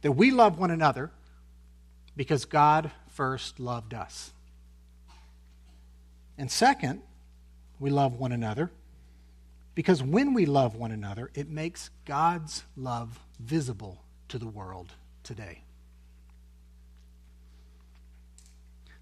that 0.01 0.13
we 0.13 0.31
love 0.31 0.57
one 0.57 0.71
another 0.71 1.11
because 2.17 2.45
God 2.45 2.89
first 3.09 3.59
loved 3.59 3.93
us. 3.93 4.33
And 6.35 6.49
second, 6.49 7.03
we 7.79 7.91
love 7.91 8.15
one 8.15 8.31
another 8.31 8.71
because 9.75 10.01
when 10.01 10.33
we 10.33 10.47
love 10.47 10.73
one 10.73 10.91
another, 10.91 11.29
it 11.35 11.47
makes 11.47 11.91
God's 12.05 12.63
love 12.75 13.19
visible 13.39 14.01
to 14.29 14.39
the 14.39 14.47
world 14.47 14.93
today. 15.21 15.61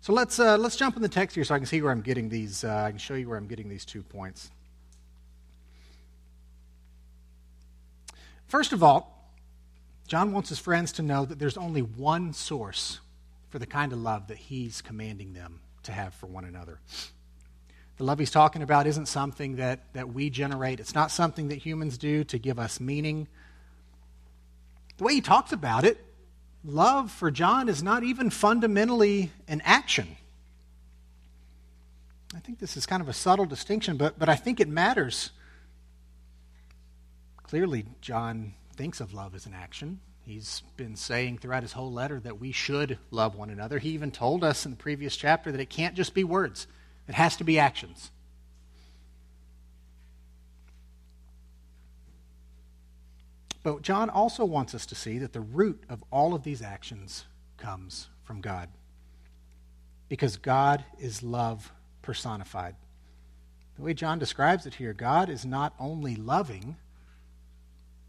So 0.01 0.11
let's, 0.11 0.41
uh, 0.41 0.57
let's 0.57 0.75
jump 0.75 0.97
in 0.97 1.01
the 1.01 1.07
text 1.07 1.35
here 1.35 1.45
so 1.45 1.55
I 1.55 1.57
can 1.57 1.67
see 1.67 1.81
where 1.81 1.93
I'm 1.93 2.01
getting 2.01 2.27
these. 2.27 2.65
Uh, 2.65 2.83
I 2.85 2.89
can 2.89 2.99
show 2.99 3.13
you 3.13 3.29
where 3.29 3.37
I'm 3.37 3.47
getting 3.47 3.69
these 3.69 3.85
two 3.85 4.03
points. 4.03 4.51
First 8.47 8.73
of 8.73 8.81
all, 8.81 9.33
John 10.07 10.31
wants 10.31 10.49
his 10.49 10.59
friends 10.59 10.93
to 10.93 11.01
know 11.01 11.25
that 11.25 11.37
there's 11.37 11.57
only 11.57 11.81
one 11.81 12.33
source 12.33 12.99
for 13.49 13.59
the 13.59 13.65
kind 13.65 13.91
of 13.91 13.99
love 13.99 14.27
that 14.27 14.37
he's 14.37 14.81
commanding 14.81 15.33
them 15.33 15.59
to 15.83 15.91
have 15.91 16.13
for 16.13 16.27
one 16.27 16.45
another. 16.45 16.79
The 17.97 18.03
love 18.03 18.19
he's 18.19 18.31
talking 18.31 18.61
about 18.61 18.87
isn't 18.87 19.07
something 19.07 19.55
that, 19.55 19.93
that 19.93 20.13
we 20.13 20.29
generate, 20.29 20.79
it's 20.79 20.95
not 20.95 21.11
something 21.11 21.49
that 21.49 21.55
humans 21.55 21.97
do 21.97 22.23
to 22.25 22.37
give 22.37 22.59
us 22.59 22.79
meaning. 22.79 23.27
The 24.97 25.03
way 25.03 25.15
he 25.15 25.21
talks 25.21 25.51
about 25.51 25.83
it, 25.83 26.03
love 26.63 27.11
for 27.11 27.31
John 27.31 27.67
is 27.69 27.81
not 27.83 28.03
even 28.03 28.29
fundamentally 28.29 29.31
an 29.47 29.61
action. 29.65 30.15
I 32.35 32.39
think 32.39 32.59
this 32.59 32.77
is 32.77 32.85
kind 32.85 33.01
of 33.01 33.09
a 33.09 33.13
subtle 33.13 33.45
distinction, 33.45 33.97
but, 33.97 34.19
but 34.19 34.29
I 34.29 34.35
think 34.35 34.59
it 34.59 34.67
matters. 34.67 35.31
Clearly, 37.47 37.85
John 38.01 38.53
thinks 38.75 38.99
of 38.99 39.13
love 39.13 39.33
as 39.33 39.45
an 39.45 39.53
action. 39.53 39.99
He's 40.25 40.63
been 40.75 40.97
saying 40.97 41.37
throughout 41.37 41.63
his 41.63 41.71
whole 41.71 41.91
letter 41.91 42.19
that 42.19 42.39
we 42.39 42.51
should 42.51 42.99
love 43.09 43.35
one 43.35 43.49
another. 43.49 43.79
He 43.79 43.91
even 43.91 44.11
told 44.11 44.43
us 44.43 44.65
in 44.65 44.71
the 44.71 44.77
previous 44.77 45.15
chapter 45.15 45.51
that 45.51 45.61
it 45.61 45.69
can't 45.69 45.95
just 45.95 46.13
be 46.13 46.25
words, 46.25 46.67
it 47.07 47.15
has 47.15 47.37
to 47.37 47.45
be 47.45 47.57
actions. 47.57 48.11
But 53.63 53.81
John 53.81 54.09
also 54.09 54.45
wants 54.45 54.75
us 54.75 54.85
to 54.85 54.95
see 54.95 55.17
that 55.19 55.33
the 55.33 55.41
root 55.41 55.83
of 55.89 56.03
all 56.11 56.33
of 56.33 56.43
these 56.43 56.61
actions 56.61 57.25
comes 57.57 58.07
from 58.23 58.39
God. 58.39 58.69
Because 60.09 60.37
God 60.37 60.85
is 60.99 61.23
love 61.23 61.71
personified. 62.01 62.75
The 63.75 63.81
way 63.81 63.93
John 63.93 64.19
describes 64.19 64.65
it 64.65 64.75
here, 64.75 64.93
God 64.93 65.29
is 65.29 65.45
not 65.45 65.73
only 65.79 66.15
loving, 66.15 66.77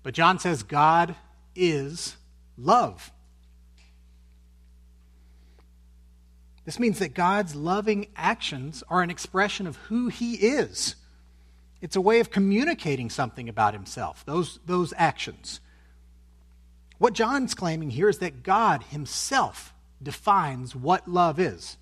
but 0.09 0.15
John 0.15 0.39
says 0.39 0.63
God 0.63 1.17
is 1.55 2.17
love. 2.57 3.13
This 6.65 6.79
means 6.79 7.01
that 7.01 7.13
God's 7.13 7.55
loving 7.55 8.07
actions 8.17 8.83
are 8.89 9.03
an 9.03 9.11
expression 9.11 9.67
of 9.67 9.77
who 9.77 10.09
He 10.09 10.37
is. 10.37 10.97
It's 11.83 11.95
a 11.95 12.01
way 12.01 12.21
of 12.21 12.31
communicating 12.31 13.11
something 13.11 13.51
about 13.51 13.75
Himself, 13.75 14.25
those, 14.25 14.61
those 14.65 14.95
actions. 14.97 15.61
What 16.97 17.13
John's 17.13 17.55
claiming 17.55 17.91
here 17.91 18.09
is 18.09 18.17
that 18.21 18.43
God 18.43 18.85
Himself 18.85 19.75
defines 20.03 20.75
what 20.75 21.07
love 21.07 21.39
is. 21.39 21.77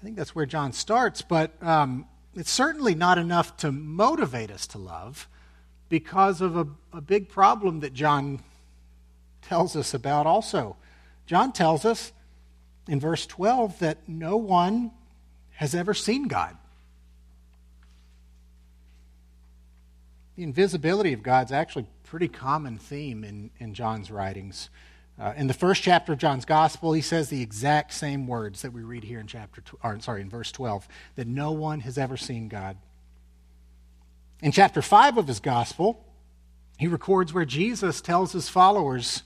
I 0.00 0.04
think 0.04 0.16
that's 0.16 0.36
where 0.36 0.46
John 0.46 0.72
starts, 0.72 1.22
but 1.22 1.60
um, 1.60 2.06
it's 2.38 2.52
certainly 2.52 2.94
not 2.94 3.18
enough 3.18 3.56
to 3.58 3.72
motivate 3.72 4.50
us 4.50 4.68
to 4.68 4.78
love 4.78 5.28
because 5.88 6.40
of 6.40 6.56
a, 6.56 6.68
a 6.92 7.00
big 7.00 7.28
problem 7.28 7.80
that 7.80 7.92
John 7.92 8.40
tells 9.42 9.74
us 9.74 9.92
about 9.92 10.24
also. 10.24 10.76
John 11.26 11.52
tells 11.52 11.84
us 11.84 12.12
in 12.86 13.00
verse 13.00 13.26
12 13.26 13.80
that 13.80 14.08
no 14.08 14.36
one 14.36 14.92
has 15.54 15.74
ever 15.74 15.94
seen 15.94 16.28
God. 16.28 16.56
The 20.36 20.44
invisibility 20.44 21.12
of 21.12 21.24
God's 21.24 21.50
actually 21.50 21.86
pretty 22.04 22.28
common 22.28 22.78
theme 22.78 23.24
in, 23.24 23.50
in 23.58 23.74
John's 23.74 24.12
writings. 24.12 24.70
Uh, 25.20 25.34
in 25.36 25.48
the 25.48 25.54
first 25.54 25.82
chapter 25.82 26.12
of 26.12 26.18
John's 26.18 26.44
gospel, 26.44 26.92
he 26.92 27.00
says 27.02 27.28
the 27.28 27.42
exact 27.42 27.92
same 27.92 28.26
words 28.28 28.62
that 28.62 28.72
we 28.72 28.82
read 28.82 29.02
here 29.02 29.18
in 29.18 29.26
chapter, 29.26 29.62
or, 29.82 29.98
sorry, 30.00 30.20
in 30.20 30.30
verse 30.30 30.52
12, 30.52 30.86
that 31.16 31.26
no 31.26 31.50
one 31.50 31.80
has 31.80 31.98
ever 31.98 32.16
seen 32.16 32.48
God. 32.48 32.76
In 34.40 34.52
chapter 34.52 34.80
5 34.80 35.18
of 35.18 35.26
his 35.26 35.40
gospel, 35.40 36.04
he 36.78 36.86
records 36.86 37.32
where 37.32 37.44
Jesus 37.44 38.00
tells 38.00 38.32
his 38.32 38.48
followers 38.48 39.24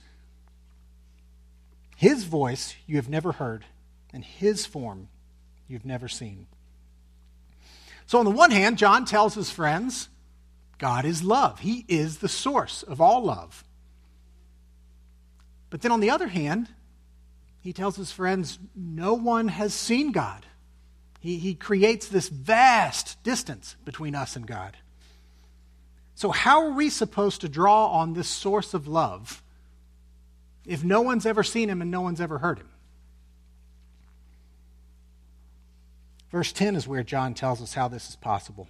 his 1.95 2.25
voice 2.25 2.75
you 2.85 2.97
have 2.97 3.07
never 3.07 3.31
heard, 3.33 3.63
and 4.11 4.25
his 4.25 4.65
form 4.65 5.07
you've 5.67 5.85
never 5.85 6.09
seen. 6.09 6.47
So, 8.07 8.19
on 8.19 8.25
the 8.25 8.31
one 8.31 8.51
hand, 8.51 8.77
John 8.77 9.05
tells 9.05 9.35
his 9.35 9.49
friends, 9.49 10.09
God 10.77 11.05
is 11.05 11.23
love. 11.23 11.61
He 11.61 11.85
is 11.87 12.17
the 12.17 12.27
source 12.27 12.83
of 12.83 12.99
all 12.99 13.23
love. 13.23 13.62
But 15.73 15.81
then 15.81 15.91
on 15.91 16.01
the 16.01 16.11
other 16.11 16.27
hand, 16.27 16.69
he 17.59 17.73
tells 17.73 17.95
his 17.95 18.11
friends, 18.11 18.59
no 18.75 19.15
one 19.15 19.47
has 19.47 19.73
seen 19.73 20.11
God. 20.11 20.45
He, 21.19 21.39
he 21.39 21.55
creates 21.55 22.07
this 22.07 22.29
vast 22.29 23.23
distance 23.23 23.75
between 23.83 24.13
us 24.13 24.35
and 24.35 24.45
God. 24.45 24.77
So, 26.13 26.29
how 26.29 26.67
are 26.67 26.73
we 26.73 26.91
supposed 26.91 27.41
to 27.41 27.49
draw 27.49 27.87
on 27.87 28.13
this 28.13 28.27
source 28.27 28.75
of 28.75 28.87
love 28.87 29.41
if 30.63 30.83
no 30.83 31.01
one's 31.01 31.25
ever 31.25 31.41
seen 31.41 31.71
him 31.71 31.81
and 31.81 31.89
no 31.89 32.01
one's 32.01 32.21
ever 32.21 32.37
heard 32.37 32.59
him? 32.59 32.69
Verse 36.29 36.51
10 36.51 36.75
is 36.75 36.87
where 36.87 37.01
John 37.01 37.33
tells 37.33 37.63
us 37.63 37.73
how 37.73 37.87
this 37.87 38.09
is 38.09 38.15
possible. 38.15 38.67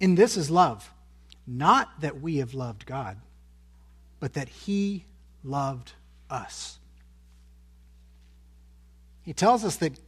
In 0.00 0.16
this 0.16 0.36
is 0.36 0.50
love, 0.50 0.92
not 1.46 2.00
that 2.00 2.20
we 2.20 2.38
have 2.38 2.54
loved 2.54 2.86
God, 2.86 3.18
but 4.24 4.32
that 4.32 4.48
he 4.48 5.04
loved 5.42 5.92
us. 6.30 6.78
He 9.20 9.34
tells 9.34 9.66
us 9.66 9.76
that, 9.76 10.00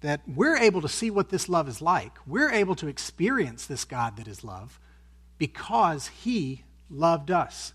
that 0.00 0.20
we're 0.28 0.56
able 0.56 0.80
to 0.82 0.88
see 0.88 1.10
what 1.10 1.28
this 1.28 1.48
love 1.48 1.66
is 1.66 1.82
like. 1.82 2.12
We're 2.24 2.52
able 2.52 2.76
to 2.76 2.86
experience 2.86 3.66
this 3.66 3.84
God 3.84 4.16
that 4.18 4.28
is 4.28 4.44
love 4.44 4.78
because 5.38 6.06
he 6.06 6.62
loved 6.88 7.32
us. 7.32 7.72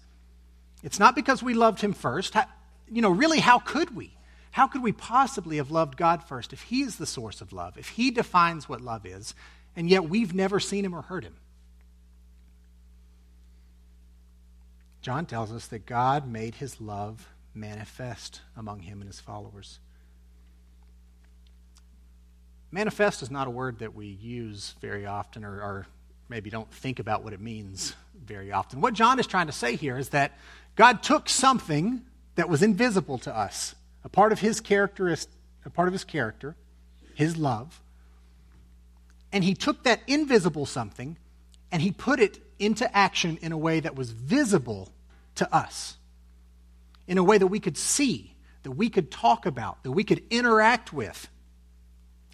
It's 0.83 0.99
not 0.99 1.15
because 1.15 1.43
we 1.43 1.53
loved 1.53 1.81
him 1.81 1.91
first. 1.91 2.33
How, 2.33 2.45
you 2.89 3.01
know, 3.01 3.11
really, 3.11 3.39
how 3.39 3.59
could 3.59 3.93
we? 3.93 4.13
How 4.51 4.67
could 4.67 4.81
we 4.81 4.93
possibly 4.93 5.57
have 5.57 5.69
loved 5.69 5.97
God 5.97 6.23
first 6.23 6.53
if 6.53 6.61
he 6.61 6.79
is 6.79 6.95
the 6.95 7.05
source 7.05 7.41
of 7.41 7.51
love, 7.51 7.77
if 7.77 7.89
he 7.89 8.09
defines 8.09 8.69
what 8.69 8.79
love 8.79 9.05
is, 9.05 9.35
and 9.75 9.89
yet 9.89 10.07
we've 10.07 10.33
never 10.33 10.61
seen 10.61 10.85
him 10.85 10.95
or 10.95 11.01
heard 11.01 11.25
him? 11.25 11.35
John 15.01 15.25
tells 15.25 15.51
us 15.51 15.67
that 15.67 15.85
God 15.85 16.27
made 16.27 16.55
his 16.55 16.81
love 16.81 17.27
manifest 17.53 18.41
among 18.55 18.81
him 18.81 19.01
and 19.01 19.09
his 19.09 19.19
followers. 19.19 19.79
Manifest 22.71 23.23
is 23.23 23.31
not 23.31 23.47
a 23.47 23.51
word 23.51 23.79
that 23.79 23.95
we 23.95 24.07
use 24.07 24.75
very 24.81 25.05
often 25.05 25.43
or, 25.43 25.55
or, 25.61 25.87
maybe 26.27 26.51
don't 26.51 26.71
think 26.71 26.99
about 26.99 27.23
what 27.23 27.33
it 27.33 27.41
means 27.41 27.95
very 28.23 28.51
often. 28.51 28.81
What 28.81 28.93
John 28.93 29.19
is 29.19 29.25
trying 29.25 29.47
to 29.47 29.51
say 29.51 29.75
here 29.75 29.97
is 29.97 30.09
that 30.09 30.37
God 30.75 31.01
took 31.01 31.27
something 31.27 32.03
that 32.35 32.47
was 32.47 32.61
invisible 32.61 33.17
to 33.19 33.35
us, 33.35 33.73
a 34.03 34.09
part 34.09 34.31
of 34.31 34.39
his 34.39 34.61
character, 34.61 35.13
a 35.65 35.69
part 35.71 35.87
of 35.87 35.93
his 35.93 36.03
character, 36.03 36.55
his 37.15 37.35
love, 37.35 37.81
and 39.31 39.43
he 39.43 39.55
took 39.55 39.83
that 39.83 40.01
invisible 40.07 40.65
something 40.65 41.17
and 41.71 41.81
he 41.81 41.91
put 41.91 42.19
it 42.19 42.39
into 42.59 42.95
action 42.95 43.39
in 43.41 43.51
a 43.51 43.57
way 43.57 43.79
that 43.79 43.95
was 43.95 44.11
visible 44.11 44.91
to 45.35 45.53
us, 45.55 45.97
in 47.07 47.17
a 47.17 47.23
way 47.23 47.37
that 47.37 47.47
we 47.47 47.59
could 47.59 47.77
see, 47.77 48.35
that 48.63 48.71
we 48.71 48.89
could 48.89 49.09
talk 49.09 49.45
about, 49.45 49.83
that 49.83 49.91
we 49.91 50.03
could 50.03 50.21
interact 50.29 50.93
with. 50.93 51.29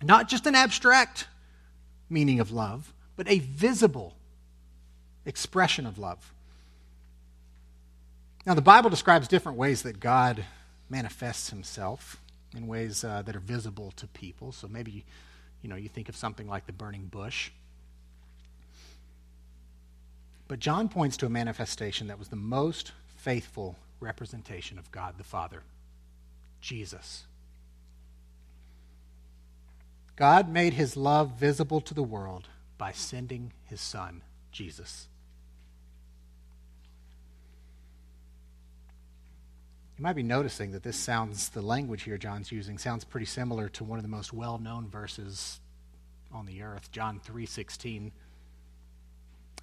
Not 0.03 0.27
just 0.27 0.45
an 0.45 0.55
abstract 0.55 1.27
meaning 2.09 2.39
of 2.39 2.51
love, 2.51 2.93
but 3.15 3.27
a 3.29 3.39
visible 3.39 4.15
expression 5.25 5.85
of 5.85 5.97
love. 5.97 6.33
Now, 8.45 8.53
the 8.53 8.61
Bible 8.61 8.89
describes 8.89 9.27
different 9.27 9.57
ways 9.57 9.83
that 9.83 9.99
God 9.99 10.45
manifests 10.89 11.49
himself 11.49 12.21
in 12.55 12.67
ways 12.67 13.03
uh, 13.03 13.23
that 13.23 13.35
are 13.35 13.39
visible 13.39 13.91
to 13.95 14.07
people. 14.07 14.51
So 14.51 14.67
maybe, 14.67 15.03
you 15.61 15.69
know, 15.69 15.75
you 15.75 15.89
think 15.89 16.09
of 16.09 16.15
something 16.15 16.47
like 16.47 16.67
the 16.67 16.73
burning 16.73 17.07
bush. 17.07 17.51
But 20.47 20.59
John 20.59 20.89
points 20.89 21.17
to 21.17 21.25
a 21.25 21.29
manifestation 21.29 22.07
that 22.07 22.19
was 22.19 22.27
the 22.27 22.35
most 22.35 22.91
faithful 23.17 23.77
representation 23.99 24.77
of 24.77 24.91
God 24.91 25.15
the 25.17 25.23
Father 25.23 25.63
Jesus. 26.61 27.25
God 30.15 30.49
made 30.49 30.73
his 30.73 30.95
love 30.95 31.31
visible 31.31 31.81
to 31.81 31.93
the 31.93 32.03
world 32.03 32.47
by 32.77 32.91
sending 32.91 33.51
his 33.65 33.81
son, 33.81 34.21
Jesus. 34.51 35.07
You 39.97 40.03
might 40.03 40.15
be 40.15 40.23
noticing 40.23 40.71
that 40.71 40.83
this 40.83 40.97
sounds, 40.97 41.49
the 41.49 41.61
language 41.61 42.03
here 42.03 42.17
John's 42.17 42.51
using 42.51 42.77
sounds 42.77 43.03
pretty 43.03 43.25
similar 43.25 43.69
to 43.69 43.83
one 43.83 43.97
of 43.97 44.03
the 44.03 44.09
most 44.09 44.33
well 44.33 44.57
known 44.57 44.89
verses 44.89 45.59
on 46.31 46.45
the 46.45 46.63
earth, 46.63 46.91
John 46.91 47.19
3:16. 47.19 48.11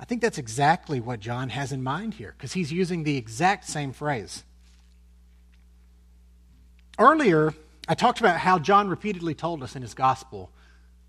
I 0.01 0.05
think 0.05 0.21
that's 0.21 0.39
exactly 0.39 1.01
what 1.01 1.21
John 1.21 1.51
has 1.51 1.73
in 1.73 1.83
mind 1.83 2.15
here, 2.15 2.35
because 2.37 2.53
he's 2.53 2.73
using 2.73 3.05
the 3.05 3.17
exact 3.17 3.67
same 3.67 3.93
phrase. 3.93 4.43
Earlier, 6.99 7.55
I 7.89 7.95
talked 7.95 8.21
about 8.21 8.39
how 8.39 8.59
John 8.59 8.89
repeatedly 8.89 9.35
told 9.35 9.63
us 9.63 9.77
in 9.77 9.83
his 9.83 9.95
gospel 9.95 10.51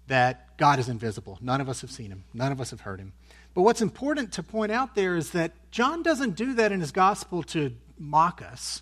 that 0.07 0.57
God 0.57 0.79
is 0.79 0.89
invisible. 0.89 1.37
None 1.41 1.61
of 1.61 1.69
us 1.69 1.81
have 1.81 1.91
seen 1.91 2.11
him, 2.11 2.23
none 2.33 2.51
of 2.51 2.61
us 2.61 2.71
have 2.71 2.81
heard 2.81 2.99
him. 2.99 3.13
But 3.53 3.61
what's 3.61 3.81
important 3.81 4.31
to 4.33 4.43
point 4.43 4.71
out 4.71 4.95
there 4.95 5.15
is 5.15 5.31
that 5.31 5.53
John 5.71 6.01
doesn't 6.01 6.35
do 6.35 6.53
that 6.55 6.71
in 6.71 6.79
his 6.79 6.91
gospel 6.91 7.43
to 7.43 7.71
mock 7.97 8.41
us 8.41 8.81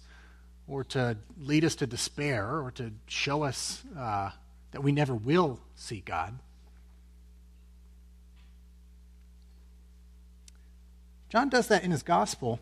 or 0.67 0.83
to 0.85 1.17
lead 1.39 1.65
us 1.65 1.75
to 1.75 1.87
despair 1.87 2.61
or 2.61 2.71
to 2.71 2.91
show 3.07 3.43
us 3.43 3.83
uh, 3.97 4.31
that 4.71 4.81
we 4.81 4.91
never 4.93 5.13
will 5.13 5.59
see 5.75 5.99
God. 5.99 6.37
John 11.31 11.47
does 11.47 11.67
that 11.69 11.85
in 11.85 11.91
his 11.91 12.03
gospel 12.03 12.59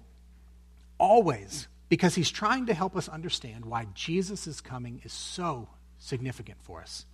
always 0.99 1.67
because 1.89 2.13
he's 2.13 2.29
trying 2.29 2.67
to 2.67 2.73
help 2.75 2.95
us 2.95 3.09
understand 3.09 3.65
why 3.65 3.87
Jesus' 3.95 4.61
coming 4.61 5.01
is 5.03 5.11
so 5.11 5.69
significant 5.97 6.61
for 6.61 6.79
us. 6.79 7.05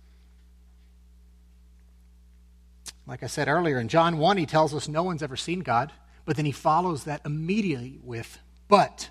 Like 3.06 3.22
I 3.22 3.26
said 3.26 3.48
earlier, 3.48 3.78
in 3.78 3.88
John 3.88 4.18
1, 4.18 4.36
he 4.36 4.44
tells 4.44 4.74
us 4.74 4.86
no 4.86 5.02
one's 5.02 5.22
ever 5.22 5.36
seen 5.36 5.60
God, 5.60 5.92
but 6.26 6.36
then 6.36 6.44
he 6.44 6.52
follows 6.52 7.04
that 7.04 7.22
immediately 7.24 8.00
with, 8.02 8.38
but 8.68 9.08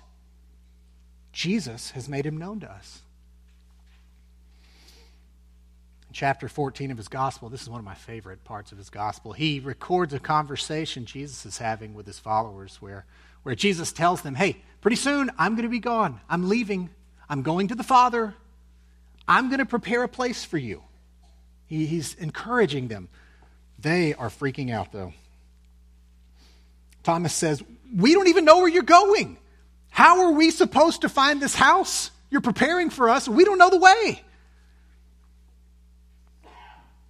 Jesus 1.32 1.90
has 1.92 2.08
made 2.08 2.26
him 2.26 2.36
known 2.36 2.60
to 2.60 2.70
us. 2.70 3.02
In 6.05 6.05
chapter 6.16 6.48
14 6.48 6.90
of 6.90 6.96
his 6.96 7.08
gospel, 7.08 7.50
this 7.50 7.60
is 7.60 7.68
one 7.68 7.78
of 7.78 7.84
my 7.84 7.94
favorite 7.94 8.42
parts 8.42 8.72
of 8.72 8.78
his 8.78 8.88
gospel, 8.88 9.34
he 9.34 9.60
records 9.60 10.14
a 10.14 10.18
conversation 10.18 11.04
Jesus 11.04 11.44
is 11.44 11.58
having 11.58 11.92
with 11.92 12.06
his 12.06 12.18
followers 12.18 12.80
where 12.80 13.04
where 13.42 13.54
Jesus 13.54 13.92
tells 13.92 14.22
them, 14.22 14.34
hey, 14.34 14.56
pretty 14.80 14.96
soon 14.96 15.30
I'm 15.38 15.52
going 15.52 15.64
to 15.64 15.68
be 15.68 15.78
gone. 15.78 16.18
I'm 16.28 16.48
leaving. 16.48 16.90
I'm 17.28 17.42
going 17.42 17.68
to 17.68 17.76
the 17.76 17.84
Father. 17.84 18.34
I'm 19.28 19.50
going 19.50 19.58
to 19.58 19.66
prepare 19.66 20.02
a 20.02 20.08
place 20.08 20.44
for 20.44 20.58
you. 20.58 20.82
He, 21.66 21.86
he's 21.86 22.14
encouraging 22.14 22.88
them. 22.88 23.08
They 23.78 24.14
are 24.14 24.30
freaking 24.30 24.72
out, 24.72 24.90
though. 24.90 25.12
Thomas 27.04 27.34
says, 27.34 27.62
We 27.94 28.14
don't 28.14 28.28
even 28.28 28.44
know 28.44 28.58
where 28.58 28.68
you're 28.68 28.82
going. 28.82 29.38
How 29.90 30.22
are 30.22 30.32
we 30.32 30.50
supposed 30.50 31.02
to 31.02 31.08
find 31.08 31.40
this 31.40 31.54
house? 31.54 32.10
You're 32.30 32.40
preparing 32.40 32.90
for 32.90 33.10
us. 33.10 33.28
We 33.28 33.44
don't 33.44 33.58
know 33.58 33.70
the 33.70 33.78
way. 33.78 34.22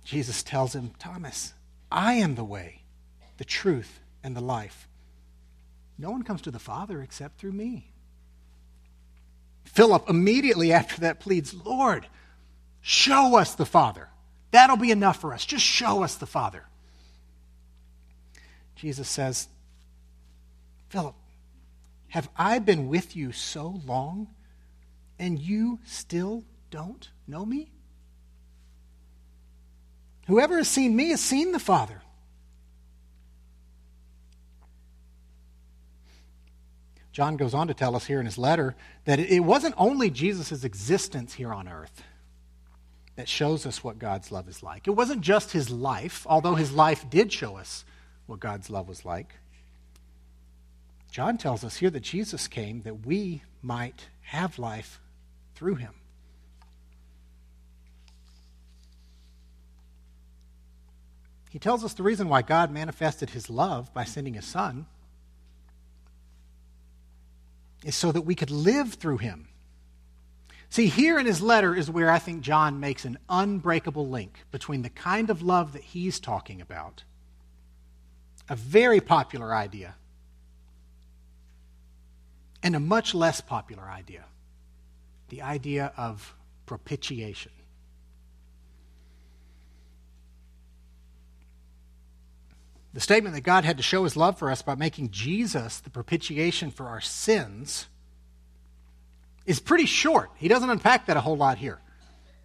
Jesus 0.07 0.45
tells 0.45 0.73
him, 0.73 0.93
Thomas, 1.01 1.53
I 1.91 2.15
am 2.15 2.37
the 2.37 2.45
way, 2.45 2.83
the 3.39 3.45
truth, 3.45 3.99
and 4.23 4.37
the 4.37 4.41
life. 4.41 4.89
No 5.99 6.13
one 6.13 6.23
comes 6.23 6.43
to 6.43 6.53
the 6.53 6.61
Father 6.61 7.03
except 7.03 7.41
through 7.41 7.53
me. 7.53 7.91
Philip 9.65 10.09
immediately 10.09 10.73
after 10.73 11.01
that 11.01 11.19
pleads, 11.19 11.53
Lord, 11.53 12.07
show 12.81 13.37
us 13.37 13.57
the 13.57 13.67
Father. 13.67 14.09
That'll 14.53 14.77
be 14.77 14.93
enough 14.93 15.21
for 15.21 15.35
us. 15.35 15.45
Just 15.45 15.65
show 15.65 16.05
us 16.05 16.15
the 16.15 16.25
Father. 16.25 16.63
Jesus 18.77 19.09
says, 19.09 19.49
Philip, 20.89 21.17
have 22.09 22.31
I 22.37 22.61
been 22.61 22.87
with 22.87 23.17
you 23.17 23.33
so 23.33 23.83
long 23.85 24.29
and 25.19 25.37
you 25.41 25.81
still 25.85 26.45
don't 26.71 27.11
know 27.27 27.45
me? 27.45 27.73
Whoever 30.27 30.57
has 30.57 30.69
seen 30.69 30.95
me 30.95 31.11
has 31.11 31.21
seen 31.21 31.53
the 31.53 31.59
Father. 31.59 32.03
John 37.13 37.37
goes 37.37 37.55
on 37.55 37.69
to 37.69 37.75
tell 37.75 37.97
us 37.97 38.05
here 38.05 38.21
in 38.21 38.27
his 38.27 38.37
letter 38.37 38.77
that 39.07 39.19
it 39.19 39.41
wasn't 39.41 39.75
only 39.79 40.11
Jesus' 40.11 40.65
existence 40.65 41.33
here 41.33 41.53
on 41.53 41.67
earth 41.67 42.03
that 43.15 43.29
shows 43.29 43.65
us 43.65 43.83
what 43.83 43.99
God's 43.99 44.31
love 44.31 44.49
is 44.49 44.63
like. 44.63 44.87
It 44.87 44.91
wasn't 44.91 45.23
just 45.23 45.53
his 45.53 45.71
life, 45.71 46.27
although 46.29 46.57
his 46.57 46.73
life 46.73 47.09
did 47.09 47.33
show 47.33 47.57
us 47.57 47.85
what 48.27 48.41
God's 48.41 48.69
love 48.69 48.87
was 48.87 49.05
like. 49.05 49.35
John 51.11 51.39
tells 51.39 51.65
us 51.65 51.77
here 51.77 51.89
that 51.89 52.01
Jesus 52.01 52.49
came 52.49 52.83
that 52.83 53.07
we 53.07 53.43
might 53.63 54.09
have 54.21 54.59
life 54.59 55.01
through 55.55 55.77
him. 55.77 55.95
He 61.57 61.61
tells 61.61 61.85
us 61.85 61.95
the 61.95 62.03
reason 62.03 62.29
why 62.29 62.43
God 62.43 62.71
manifested 62.71 63.31
his 63.31 63.49
love 63.49 63.95
by 63.95 64.05
sending 64.05 64.35
his 64.35 64.45
son 64.45 64.85
is 67.83 67.97
so 67.97 68.13
that 68.13 68.27
we 68.27 68.35
could 68.35 68.51
live 68.51 68.93
through 68.93 69.17
him. 69.17 69.49
See, 70.69 70.89
here 70.89 71.19
in 71.19 71.25
his 71.25 71.41
letter 71.41 71.75
is 71.75 71.91
where 71.91 72.11
I 72.11 72.19
think 72.19 72.43
John 72.43 72.79
makes 72.79 73.07
an 73.07 73.17
unbreakable 73.31 74.07
link 74.07 74.45
between 74.51 74.83
the 74.83 74.91
kind 74.91 75.31
of 75.31 75.41
love 75.41 75.73
that 75.73 75.83
he's 75.83 76.21
talking 76.21 76.61
about, 76.61 77.05
a 78.51 78.55
very 78.55 79.01
popular 79.01 79.55
idea, 79.55 79.95
and 82.63 82.77
a 82.77 82.81
much 82.81 83.15
less 83.15 83.41
popular 83.41 83.85
idea 83.85 84.27
the 85.31 85.41
idea 85.41 85.91
of 85.97 86.35
propitiation. 86.67 87.56
The 92.97 93.03
statement 93.03 93.35
that 93.35 93.43
God 93.43 93.67
had 93.67 93.77
to 93.77 93.83
show 93.83 94.05
his 94.05 94.17
love 94.17 94.39
for 94.39 94.51
us 94.51 94.63
by 94.63 94.75
making 94.75 95.11
Jesus 95.11 95.81
the 95.81 95.91
propitiation 95.91 96.71
for 96.71 96.87
our 96.87 97.03
sins 97.03 97.89
is 99.45 99.61
pretty 99.61 99.85
short. 99.85 100.31
He 100.37 100.49
doesn't 100.49 100.71
unpack 100.71 101.05
that 101.05 101.17
a 101.19 101.21
whole 101.21 101.37
lot 101.37 101.59
here. 101.59 101.79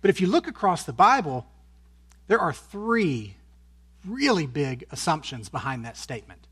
But 0.02 0.10
if 0.10 0.20
you 0.20 0.28
look 0.28 0.48
across 0.50 0.84
the 0.84 0.92
Bible, 0.92 1.48
there 2.28 2.38
are 2.38 2.52
three 2.52 3.38
really 4.06 4.46
big 4.46 4.84
assumptions 4.92 5.48
behind 5.48 5.86
that 5.86 5.96
statement, 5.96 6.46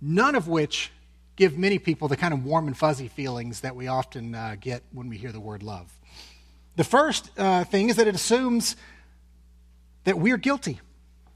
none 0.00 0.34
of 0.34 0.48
which 0.48 0.90
give 1.36 1.58
many 1.58 1.78
people 1.78 2.08
the 2.08 2.16
kind 2.16 2.32
of 2.32 2.42
warm 2.42 2.66
and 2.66 2.74
fuzzy 2.74 3.08
feelings 3.08 3.60
that 3.60 3.76
we 3.76 3.86
often 3.86 4.34
uh, 4.34 4.56
get 4.58 4.82
when 4.92 5.10
we 5.10 5.18
hear 5.18 5.30
the 5.30 5.40
word 5.40 5.62
love. 5.62 5.92
The 6.76 6.84
first 6.84 7.30
uh, 7.38 7.64
thing 7.64 7.90
is 7.90 7.96
that 7.96 8.06
it 8.06 8.14
assumes 8.14 8.76
that 10.04 10.18
we're 10.18 10.38
guilty, 10.38 10.80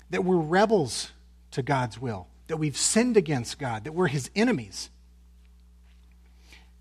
that 0.08 0.24
we're 0.24 0.38
rebels 0.38 1.12
to 1.52 1.62
God's 1.62 2.00
will, 2.00 2.28
that 2.46 2.56
we've 2.56 2.76
sinned 2.76 3.16
against 3.16 3.58
God, 3.58 3.84
that 3.84 3.92
we're 3.92 4.08
his 4.08 4.30
enemies. 4.34 4.90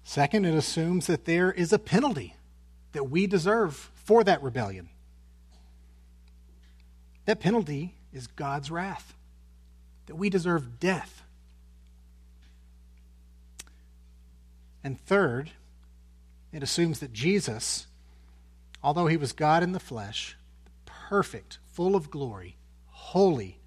Second, 0.03 0.45
it 0.45 0.55
assumes 0.55 1.07
that 1.07 1.25
there 1.25 1.51
is 1.51 1.71
a 1.71 1.79
penalty 1.79 2.35
that 2.93 3.09
we 3.09 3.27
deserve 3.27 3.91
for 3.93 4.23
that 4.23 4.41
rebellion. 4.41 4.89
That 7.25 7.39
penalty 7.39 7.93
is 8.11 8.25
God's 8.25 8.71
wrath, 8.71 9.13
that 10.07 10.15
we 10.15 10.29
deserve 10.29 10.79
death. 10.79 11.23
And 14.83 14.99
third, 14.99 15.51
it 16.51 16.63
assumes 16.63 16.99
that 16.99 17.13
Jesus, 17.13 17.85
although 18.81 19.07
he 19.07 19.17
was 19.17 19.31
God 19.31 19.61
in 19.61 19.73
the 19.73 19.79
flesh, 19.79 20.35
perfect, 20.85 21.59
full 21.71 21.95
of 21.95 22.09
glory, 22.09 22.55
holy, 22.87 23.59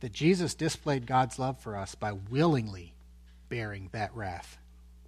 that 0.00 0.12
Jesus 0.12 0.54
displayed 0.54 1.06
God's 1.06 1.38
love 1.38 1.58
for 1.58 1.76
us 1.76 1.94
by 1.94 2.12
willingly 2.12 2.94
bearing 3.48 3.90
that 3.92 4.14
wrath 4.14 4.58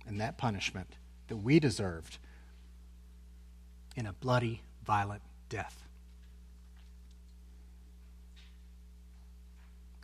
and 0.07 0.21
that 0.21 0.39
punishment 0.39 0.97
that 1.29 1.37
we 1.37 1.59
deserved 1.59 2.19
in 3.97 4.07
a 4.07 4.13
bloody, 4.13 4.63
violent 4.85 5.23
death. 5.49 5.83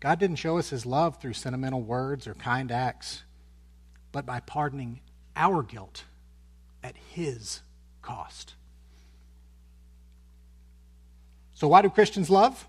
God 0.01 0.19
didn't 0.19 0.37
show 0.37 0.59
us 0.59 0.71
his 0.71 0.87
love 0.87 1.21
through 1.21 1.33
sentimental 1.33 1.83
words 1.83 2.27
or 2.27 2.35
kind 2.35 2.71
acts, 2.71 3.25
but 4.13 4.25
by 4.25 4.41
pardoning 4.41 5.01
our 5.35 5.63
guilt 5.63 6.05
at 6.83 6.95
his 7.11 7.61
cost. 8.01 8.55
So, 11.55 11.67
why 11.67 11.83
do 11.83 11.91
Christians 11.91 12.31
love? 12.31 12.69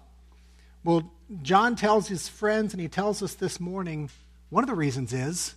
Well, 0.83 1.11
John 1.41 1.75
tells 1.75 2.07
his 2.07 2.27
friends, 2.27 2.73
and 2.73 2.81
he 2.81 2.87
tells 2.87 3.21
us 3.21 3.35
this 3.35 3.59
morning, 3.59 4.09
one 4.49 4.63
of 4.63 4.69
the 4.69 4.75
reasons 4.75 5.13
is 5.13 5.55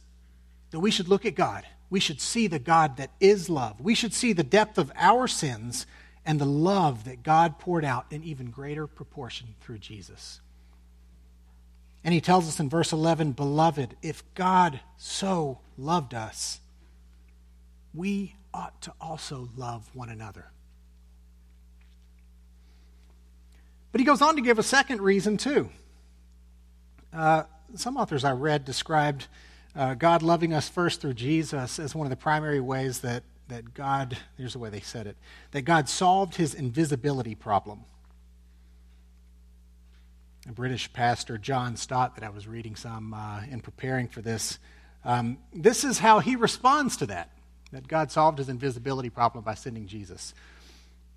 that 0.70 0.80
we 0.80 0.90
should 0.90 1.08
look 1.08 1.24
at 1.24 1.34
God. 1.34 1.64
We 1.88 2.00
should 2.00 2.20
see 2.20 2.46
the 2.46 2.58
God 2.58 2.96
that 2.98 3.10
is 3.20 3.48
love. 3.48 3.80
We 3.80 3.94
should 3.94 4.14
see 4.14 4.32
the 4.32 4.42
depth 4.42 4.78
of 4.78 4.92
our 4.96 5.26
sins 5.26 5.86
and 6.24 6.40
the 6.40 6.46
love 6.46 7.04
that 7.04 7.22
God 7.22 7.58
poured 7.58 7.84
out 7.84 8.06
in 8.10 8.22
even 8.22 8.50
greater 8.50 8.86
proportion 8.86 9.54
through 9.60 9.78
Jesus. 9.78 10.40
And 12.04 12.12
he 12.12 12.20
tells 12.20 12.48
us 12.48 12.60
in 12.60 12.68
verse 12.68 12.92
11 12.92 13.32
Beloved, 13.32 13.96
if 14.02 14.22
God 14.34 14.80
so 14.96 15.60
loved 15.78 16.14
us, 16.14 16.60
we 17.94 18.36
ought 18.52 18.80
to 18.82 18.92
also 19.00 19.48
love 19.56 19.88
one 19.94 20.08
another. 20.08 20.46
But 23.92 24.00
he 24.00 24.06
goes 24.06 24.22
on 24.22 24.36
to 24.36 24.42
give 24.42 24.58
a 24.58 24.62
second 24.62 25.02
reason, 25.02 25.36
too. 25.36 25.68
Uh, 27.12 27.44
some 27.74 27.98
authors 27.98 28.24
I 28.24 28.32
read 28.32 28.64
described 28.64 29.28
uh, 29.76 29.94
God 29.94 30.22
loving 30.22 30.52
us 30.52 30.68
first 30.68 31.00
through 31.00 31.14
Jesus 31.14 31.78
as 31.78 31.94
one 31.94 32.06
of 32.06 32.10
the 32.10 32.16
primary 32.16 32.60
ways 32.60 33.00
that, 33.00 33.22
that 33.48 33.74
God, 33.74 34.16
here's 34.36 34.54
the 34.54 34.58
way 34.58 34.70
they 34.70 34.80
said 34.80 35.06
it, 35.06 35.16
that 35.50 35.62
God 35.62 35.88
solved 35.88 36.36
his 36.36 36.54
invisibility 36.54 37.34
problem. 37.34 37.84
A 40.48 40.52
British 40.52 40.92
pastor, 40.92 41.38
John 41.38 41.76
Stott, 41.76 42.16
that 42.16 42.24
I 42.24 42.30
was 42.30 42.48
reading 42.48 42.76
some 42.76 43.14
uh, 43.14 43.42
in 43.50 43.60
preparing 43.60 44.08
for 44.08 44.22
this, 44.22 44.58
um, 45.04 45.38
this 45.54 45.84
is 45.84 45.98
how 45.98 46.18
he 46.18 46.34
responds 46.34 46.96
to 46.98 47.06
that, 47.06 47.30
that 47.72 47.86
God 47.86 48.10
solved 48.10 48.38
his 48.38 48.48
invisibility 48.48 49.10
problem 49.10 49.44
by 49.44 49.54
sending 49.54 49.86
Jesus. 49.86 50.34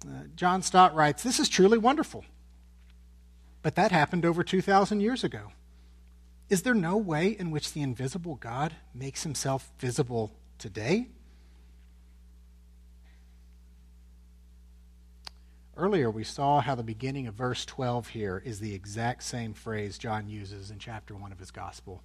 Uh, 0.05 0.23
John 0.35 0.61
Stott 0.61 0.93
writes, 0.93 1.23
This 1.23 1.39
is 1.39 1.49
truly 1.49 1.77
wonderful. 1.77 2.23
But 3.65 3.73
that 3.73 3.91
happened 3.91 4.25
over 4.25 4.43
2,000 4.43 4.99
years 4.99 5.23
ago. 5.23 5.51
Is 6.49 6.61
there 6.61 6.75
no 6.75 6.97
way 6.97 7.29
in 7.29 7.49
which 7.49 7.73
the 7.73 7.81
invisible 7.81 8.35
God 8.35 8.75
makes 8.93 9.23
himself 9.23 9.71
visible 9.79 10.31
today? 10.59 11.07
Earlier, 15.75 16.11
we 16.11 16.23
saw 16.23 16.61
how 16.61 16.75
the 16.75 16.83
beginning 16.83 17.25
of 17.25 17.33
verse 17.33 17.65
12 17.65 18.09
here 18.09 18.39
is 18.45 18.59
the 18.59 18.75
exact 18.75 19.23
same 19.23 19.55
phrase 19.55 19.97
John 19.97 20.29
uses 20.29 20.69
in 20.69 20.77
chapter 20.77 21.15
1 21.15 21.31
of 21.31 21.39
his 21.39 21.49
gospel. 21.49 22.03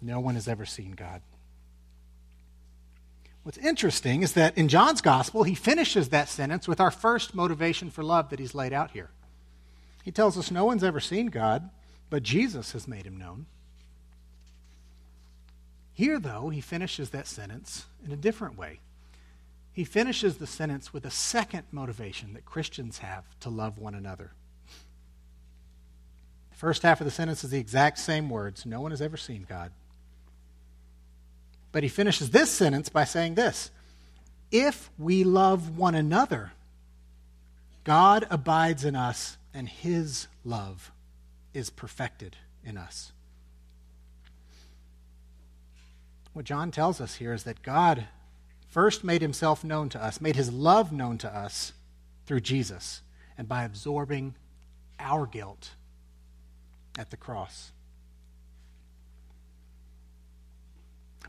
No 0.00 0.20
one 0.20 0.36
has 0.36 0.48
ever 0.48 0.64
seen 0.64 0.92
God. 0.92 1.20
What's 3.42 3.58
interesting 3.58 4.22
is 4.22 4.32
that 4.32 4.56
in 4.56 4.68
John's 4.68 5.02
gospel, 5.02 5.42
he 5.42 5.54
finishes 5.54 6.08
that 6.08 6.30
sentence 6.30 6.66
with 6.66 6.80
our 6.80 6.90
first 6.90 7.34
motivation 7.34 7.90
for 7.90 8.02
love 8.02 8.30
that 8.30 8.38
he's 8.38 8.54
laid 8.54 8.72
out 8.72 8.92
here. 8.92 9.10
He 10.06 10.12
tells 10.12 10.38
us 10.38 10.52
no 10.52 10.64
one's 10.64 10.84
ever 10.84 11.00
seen 11.00 11.26
God, 11.26 11.68
but 12.10 12.22
Jesus 12.22 12.70
has 12.70 12.86
made 12.86 13.04
him 13.04 13.16
known. 13.16 13.46
Here, 15.94 16.20
though, 16.20 16.48
he 16.48 16.60
finishes 16.60 17.10
that 17.10 17.26
sentence 17.26 17.86
in 18.04 18.12
a 18.12 18.16
different 18.16 18.56
way. 18.56 18.78
He 19.72 19.82
finishes 19.82 20.36
the 20.36 20.46
sentence 20.46 20.92
with 20.92 21.04
a 21.06 21.10
second 21.10 21.64
motivation 21.72 22.34
that 22.34 22.44
Christians 22.44 22.98
have 22.98 23.24
to 23.40 23.50
love 23.50 23.78
one 23.78 23.96
another. 23.96 24.30
The 26.50 26.56
first 26.56 26.84
half 26.84 27.00
of 27.00 27.04
the 27.04 27.10
sentence 27.10 27.42
is 27.42 27.50
the 27.50 27.58
exact 27.58 27.98
same 27.98 28.30
words 28.30 28.64
No 28.64 28.80
one 28.80 28.92
has 28.92 29.02
ever 29.02 29.16
seen 29.16 29.44
God. 29.48 29.72
But 31.72 31.82
he 31.82 31.88
finishes 31.88 32.30
this 32.30 32.52
sentence 32.52 32.88
by 32.88 33.02
saying 33.02 33.34
this 33.34 33.72
If 34.52 34.88
we 35.00 35.24
love 35.24 35.76
one 35.76 35.96
another, 35.96 36.52
God 37.82 38.24
abides 38.30 38.84
in 38.84 38.94
us, 38.94 39.35
and 39.56 39.70
his 39.70 40.28
love 40.44 40.92
is 41.54 41.70
perfected 41.70 42.36
in 42.62 42.76
us. 42.76 43.10
What 46.34 46.44
John 46.44 46.70
tells 46.70 47.00
us 47.00 47.14
here 47.14 47.32
is 47.32 47.44
that 47.44 47.62
God 47.62 48.06
first 48.68 49.02
made 49.02 49.22
himself 49.22 49.64
known 49.64 49.88
to 49.88 50.04
us, 50.04 50.20
made 50.20 50.36
his 50.36 50.52
love 50.52 50.92
known 50.92 51.16
to 51.18 51.34
us 51.34 51.72
through 52.26 52.40
Jesus, 52.40 53.00
and 53.38 53.48
by 53.48 53.64
absorbing 53.64 54.34
our 55.00 55.24
guilt 55.24 55.70
at 56.98 57.10
the 57.10 57.16
cross. 57.16 57.72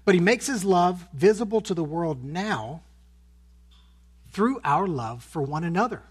But 0.03 0.15
he 0.15 0.21
makes 0.21 0.47
his 0.47 0.65
love 0.65 1.07
visible 1.13 1.61
to 1.61 1.73
the 1.73 1.83
world 1.83 2.25
now 2.25 2.81
through 4.33 4.59
our 4.65 4.85
love 4.85 5.23
for 5.23 5.41
one 5.41 5.63
another. 5.63 6.01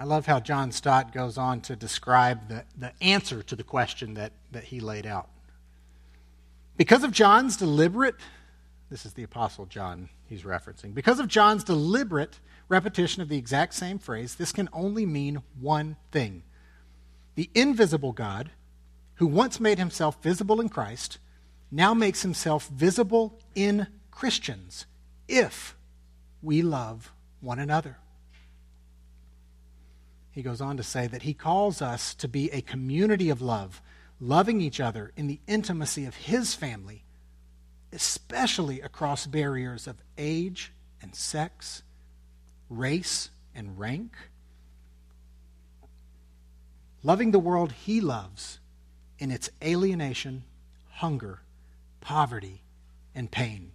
I 0.00 0.04
love 0.04 0.24
how 0.24 0.40
John 0.40 0.72
Stott 0.72 1.12
goes 1.12 1.36
on 1.36 1.60
to 1.60 1.76
describe 1.76 2.48
the, 2.48 2.64
the 2.74 2.94
answer 3.02 3.42
to 3.42 3.54
the 3.54 3.62
question 3.62 4.14
that, 4.14 4.32
that 4.50 4.64
he 4.64 4.80
laid 4.80 5.04
out. 5.04 5.28
Because 6.78 7.04
of 7.04 7.12
John's 7.12 7.58
deliberate, 7.58 8.14
this 8.88 9.04
is 9.04 9.12
the 9.12 9.24
Apostle 9.24 9.66
John 9.66 10.08
he's 10.26 10.44
referencing, 10.44 10.94
because 10.94 11.20
of 11.20 11.28
John's 11.28 11.64
deliberate 11.64 12.40
repetition 12.70 13.20
of 13.20 13.28
the 13.28 13.36
exact 13.36 13.74
same 13.74 13.98
phrase, 13.98 14.36
this 14.36 14.52
can 14.52 14.70
only 14.72 15.04
mean 15.04 15.42
one 15.60 15.96
thing. 16.12 16.44
The 17.34 17.50
invisible 17.54 18.12
God, 18.12 18.48
who 19.16 19.26
once 19.26 19.60
made 19.60 19.78
himself 19.78 20.22
visible 20.22 20.62
in 20.62 20.70
Christ, 20.70 21.18
now 21.70 21.92
makes 21.92 22.22
himself 22.22 22.68
visible 22.68 23.38
in 23.54 23.86
Christians 24.10 24.86
if 25.28 25.76
we 26.40 26.62
love 26.62 27.12
one 27.42 27.58
another. 27.58 27.98
He 30.32 30.42
goes 30.42 30.60
on 30.60 30.76
to 30.76 30.82
say 30.82 31.06
that 31.06 31.22
he 31.22 31.34
calls 31.34 31.82
us 31.82 32.14
to 32.14 32.28
be 32.28 32.50
a 32.50 32.60
community 32.60 33.30
of 33.30 33.42
love, 33.42 33.82
loving 34.20 34.60
each 34.60 34.80
other 34.80 35.12
in 35.16 35.26
the 35.26 35.40
intimacy 35.46 36.04
of 36.04 36.14
his 36.14 36.54
family, 36.54 37.04
especially 37.92 38.80
across 38.80 39.26
barriers 39.26 39.86
of 39.86 39.96
age 40.16 40.72
and 41.02 41.14
sex, 41.14 41.82
race 42.68 43.30
and 43.54 43.78
rank. 43.78 44.12
Loving 47.02 47.32
the 47.32 47.38
world 47.38 47.72
he 47.72 48.00
loves 48.00 48.60
in 49.18 49.30
its 49.30 49.50
alienation, 49.62 50.44
hunger, 50.90 51.40
poverty, 52.00 52.62
and 53.14 53.30
pain. 53.30 53.72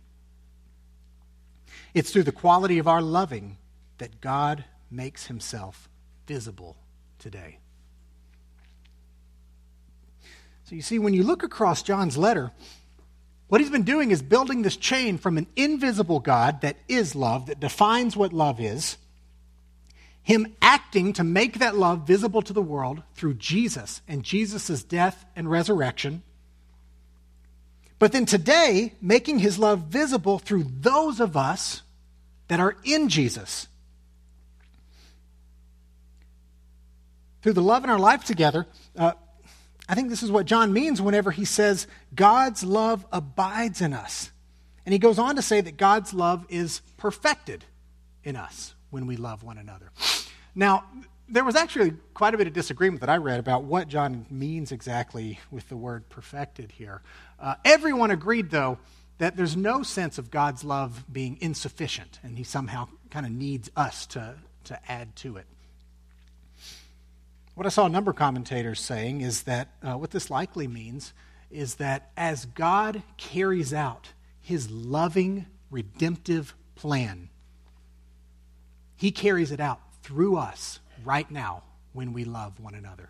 It's 1.94 2.12
through 2.12 2.24
the 2.24 2.32
quality 2.32 2.78
of 2.78 2.88
our 2.88 3.02
loving 3.02 3.58
that 3.98 4.22
God 4.22 4.64
makes 4.90 5.28
himself 5.28 5.90
visible 6.26 6.76
today. 7.20 7.60
So 10.66 10.76
you 10.76 10.82
see, 10.82 11.00
when 11.00 11.14
you 11.14 11.24
look 11.24 11.44
across 11.44 11.84
John's 11.84 12.18
letter, 12.18 12.52
what 13.48 13.62
he's 13.62 13.70
been 13.70 13.84
doing 13.84 14.12
is 14.12 14.22
building 14.22 14.62
this 14.62 14.78
chain 14.78 15.18
from 15.18 15.38
an 15.38 15.48
invisible 15.56 16.20
God 16.20 16.62
that 16.62 16.78
is 16.88 17.16
love, 17.16 17.46
that 17.46 17.60
defines 17.60 18.18
what 18.18 18.34
love 18.34 18.60
is. 18.60 18.98
Him 20.24 20.56
acting 20.60 21.14
to 21.14 21.24
make 21.24 21.60
that 21.60 21.76
love 21.76 22.08
visible 22.08 22.42
to 22.42 22.54
the 22.54 22.62
world 22.62 23.04
through 23.14 23.36
Jesus 23.36 24.02
and 24.08 24.24
Jesus' 24.24 24.84
death 24.84 25.24
and 25.36 25.52
resurrection. 25.52 26.24
But 28.00 28.12
then 28.12 28.26
today, 28.26 28.94
making 29.00 29.40
his 29.40 29.60
love 29.60 29.82
visible 29.82 30.40
through 30.40 30.66
those 30.82 31.20
of 31.20 31.38
us 31.38 31.84
that 32.48 32.60
are 32.60 32.76
in 32.84 33.10
Jesus. 33.10 33.68
Through 37.46 37.54
the 37.54 37.62
love 37.62 37.84
in 37.84 37.92
our 37.92 38.00
life 38.00 38.24
together, 38.24 38.66
uh, 38.98 39.12
I 39.88 39.94
think 39.94 40.10
this 40.10 40.24
is 40.24 40.32
what 40.32 40.48
John 40.48 40.74
means 40.74 41.00
whenever 41.00 41.30
he 41.30 41.46
says, 41.46 41.86
God's 42.16 42.64
love 42.64 43.06
abides 43.12 43.82
in 43.82 43.94
us. 43.94 44.32
And 44.84 44.94
he 44.94 44.98
goes 44.98 45.20
on 45.20 45.36
to 45.36 45.44
say 45.44 45.62
that 45.62 45.78
God's 45.78 46.12
love 46.12 46.48
is 46.50 46.82
perfected 46.98 47.64
in 48.24 48.36
us 48.36 48.74
when 48.90 49.06
we 49.06 49.16
love 49.16 49.44
one 49.44 49.60
another. 49.60 49.92
Now, 50.56 50.86
there 51.30 51.44
was 51.44 51.56
actually 51.56 51.94
quite 52.16 52.34
a 52.34 52.38
bit 52.40 52.48
of 52.48 52.54
disagreement 52.54 53.02
that 53.02 53.12
I 53.12 53.18
read 53.18 53.40
about 53.40 53.64
what 53.64 53.90
John 53.90 54.26
means 54.32 54.72
exactly 54.72 55.40
with 55.52 55.70
the 55.70 55.78
word 55.78 56.10
perfected 56.10 56.72
here. 56.72 57.04
Uh, 57.40 57.54
everyone 57.64 58.10
agreed, 58.10 58.50
though, 58.50 58.80
that 59.20 59.38
there's 59.38 59.56
no 59.56 59.84
sense 59.84 60.18
of 60.18 60.32
God's 60.32 60.64
love 60.64 61.04
being 61.14 61.38
insufficient, 61.42 62.18
and 62.24 62.40
he 62.40 62.44
somehow 62.44 62.88
kind 63.12 63.28
of 63.28 63.32
needs 63.32 63.70
us 63.76 64.08
to, 64.08 64.34
to 64.64 64.92
add 64.92 65.16
to 65.18 65.38
it. 65.38 65.46
What 67.56 67.66
I 67.66 67.70
saw 67.70 67.86
a 67.86 67.90
number 67.90 68.12
of 68.12 68.18
commentators 68.18 68.82
saying 68.82 69.22
is 69.22 69.44
that 69.44 69.70
uh, 69.82 69.94
what 69.94 70.12
this 70.12 70.30
likely 70.30 70.68
means 70.68 71.14
is 71.50 71.76
that 71.76 72.12
as 72.18 72.46
God 72.48 73.02
carries 73.16 73.74
out 73.74 74.12
his 74.42 74.70
loving, 74.70 75.46
redemptive 75.72 76.54
plan, 76.76 77.30
he 78.98 79.10
carries 79.10 79.52
it 79.52 79.62
out 79.62 79.80
through 80.04 80.36
us 80.36 80.80
right 81.06 81.32
now 81.32 81.64
when 81.94 82.12
we 82.12 82.26
love 82.26 82.60
one 82.60 82.76
another. 82.76 83.10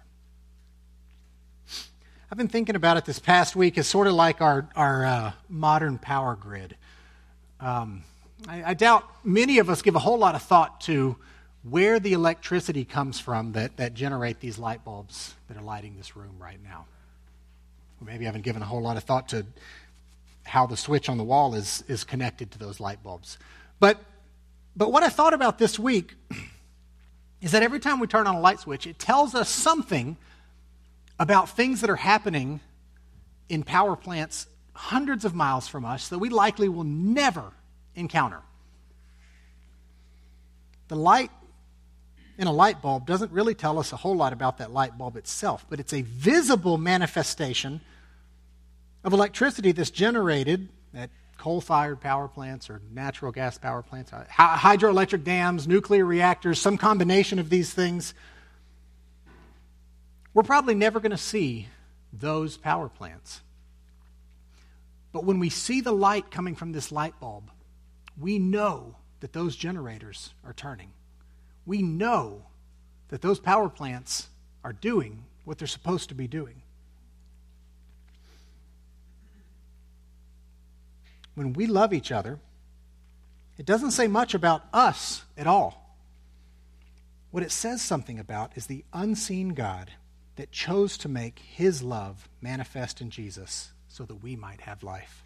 I've 2.31 2.37
been 2.37 2.47
thinking 2.47 2.75
about 2.75 2.97
it 2.97 3.05
this 3.05 3.17
past 3.17 3.55
week 3.55 3.79
as 3.79 3.87
sort 3.87 4.05
of 4.05 4.13
like 4.13 4.41
our, 4.41 4.69
our 4.75 5.05
uh, 5.05 5.31
modern 5.49 5.97
power 5.97 6.35
grid. 6.35 6.75
Um, 7.59 8.03
I, 8.47 8.63
I, 8.63 8.73
doubt 8.75 9.09
many 9.23 9.57
of 9.57 9.69
us 9.69 9.81
give 9.81 9.95
a 9.95 9.99
whole 9.99 10.17
lot 10.17 10.35
of 10.35 10.41
thought 10.41 10.81
to 10.81 11.15
where 11.69 11.99
the 11.99 12.13
electricity 12.13 12.85
comes 12.85 13.19
from 13.19 13.53
that, 13.53 13.77
that 13.77 13.95
generate 13.95 14.39
these 14.39 14.59
light 14.59 14.85
bulbs 14.85 15.33
that 15.47 15.57
are 15.57 15.63
lighting 15.63 15.95
this 15.97 16.15
room 16.15 16.35
right 16.39 16.59
now. 16.63 16.85
Or 17.99 18.05
maybe 18.05 18.25
haven't 18.25 18.43
given 18.43 18.61
a 18.61 18.65
whole 18.65 18.81
lot 18.81 18.97
of 18.97 19.03
thought 19.03 19.29
to 19.29 19.45
how 20.43 20.67
the 20.67 20.77
switch 20.77 21.09
on 21.09 21.17
the 21.17 21.23
wall 21.23 21.55
is, 21.55 21.83
is 21.87 22.03
connected 22.03 22.51
to 22.51 22.59
those 22.59 22.79
light 22.79 23.01
bulbs. 23.03 23.39
But, 23.79 23.99
but 24.75 24.91
what 24.91 25.01
I 25.01 25.09
thought 25.09 25.33
about 25.33 25.57
this 25.57 25.79
week 25.79 26.13
is 27.41 27.51
that 27.51 27.63
every 27.63 27.79
time 27.79 27.99
we 27.99 28.05
turn 28.05 28.27
on 28.27 28.35
a 28.35 28.39
light 28.39 28.59
switch, 28.59 28.85
it 28.85 28.99
tells 28.99 29.33
us 29.33 29.49
something 29.49 30.17
about 31.19 31.49
things 31.49 31.81
that 31.81 31.89
are 31.89 31.95
happening 31.95 32.59
in 33.49 33.63
power 33.63 33.95
plants 33.95 34.45
hundreds 34.73 35.25
of 35.25 35.33
miles 35.33 35.67
from 35.67 35.83
us 35.83 36.09
that 36.09 36.19
we 36.19 36.29
likely 36.29 36.69
will 36.69 36.83
never 36.83 37.53
encounter. 37.95 38.41
The 40.89 40.95
light 40.95 41.31
in 42.37 42.47
a 42.47 42.51
light 42.51 42.81
bulb 42.81 43.05
doesn't 43.05 43.31
really 43.31 43.55
tell 43.55 43.79
us 43.79 43.93
a 43.93 43.97
whole 43.97 44.15
lot 44.15 44.33
about 44.33 44.57
that 44.57 44.71
light 44.71 44.97
bulb 44.97 45.15
itself, 45.15 45.65
but 45.69 45.79
it's 45.79 45.93
a 45.93 46.01
visible 46.01 46.77
manifestation 46.77 47.81
of 49.03 49.13
electricity 49.13 49.71
that's 49.71 49.91
generated 49.91 50.69
at 50.93 51.09
coal 51.37 51.61
fired 51.61 52.01
power 52.01 52.27
plants 52.27 52.69
or 52.69 52.81
natural 52.91 53.31
gas 53.31 53.57
power 53.57 53.81
plants, 53.81 54.11
uh, 54.11 54.25
hydroelectric 54.29 55.23
dams, 55.23 55.67
nuclear 55.67 56.05
reactors, 56.05 56.59
some 56.59 56.77
combination 56.77 57.39
of 57.39 57.49
these 57.49 57.73
things 57.73 58.13
we're 60.35 60.43
probably 60.43 60.75
never 60.75 60.99
going 60.99 61.11
to 61.11 61.17
see 61.17 61.69
those 62.11 62.57
power 62.57 62.89
plants. 62.89 63.41
But 65.13 65.23
when 65.23 65.39
we 65.39 65.49
see 65.49 65.79
the 65.79 65.93
light 65.93 66.29
coming 66.29 66.55
from 66.55 66.73
this 66.73 66.91
light 66.91 67.17
bulb, 67.21 67.49
we 68.19 68.37
know 68.37 68.97
that 69.21 69.31
those 69.31 69.55
generators 69.55 70.33
are 70.45 70.51
turning. 70.51 70.91
We 71.65 71.81
know 71.81 72.43
that 73.09 73.21
those 73.21 73.39
power 73.39 73.69
plants 73.69 74.27
are 74.63 74.73
doing 74.73 75.23
what 75.43 75.57
they're 75.57 75.67
supposed 75.67 76.09
to 76.09 76.15
be 76.15 76.27
doing. 76.27 76.61
When 81.35 81.53
we 81.53 81.67
love 81.67 81.93
each 81.93 82.11
other, 82.11 82.39
it 83.57 83.65
doesn't 83.65 83.91
say 83.91 84.07
much 84.07 84.33
about 84.33 84.63
us 84.73 85.23
at 85.37 85.47
all. 85.47 85.97
What 87.31 87.43
it 87.43 87.51
says 87.51 87.81
something 87.81 88.19
about 88.19 88.53
is 88.55 88.67
the 88.67 88.85
unseen 88.93 89.49
God 89.49 89.91
that 90.37 90.51
chose 90.51 90.97
to 90.99 91.09
make 91.09 91.39
his 91.39 91.83
love 91.83 92.29
manifest 92.41 93.01
in 93.01 93.09
Jesus 93.09 93.71
so 93.87 94.03
that 94.05 94.23
we 94.23 94.35
might 94.35 94.61
have 94.61 94.83
life. 94.83 95.23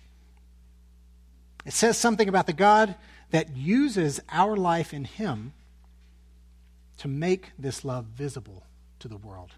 It 1.66 1.74
says 1.74 1.98
something 1.98 2.28
about 2.28 2.48
the 2.48 2.54
God 2.54 2.96
that 3.32 3.56
uses 3.56 4.20
our 4.30 4.56
life 4.56 4.94
in 4.94 5.04
him 5.04 5.54
to 7.00 7.08
make 7.08 7.52
this 7.58 7.84
love 7.84 8.06
visible 8.06 8.64
to 9.00 9.08
the 9.08 9.18
world. 9.18 9.52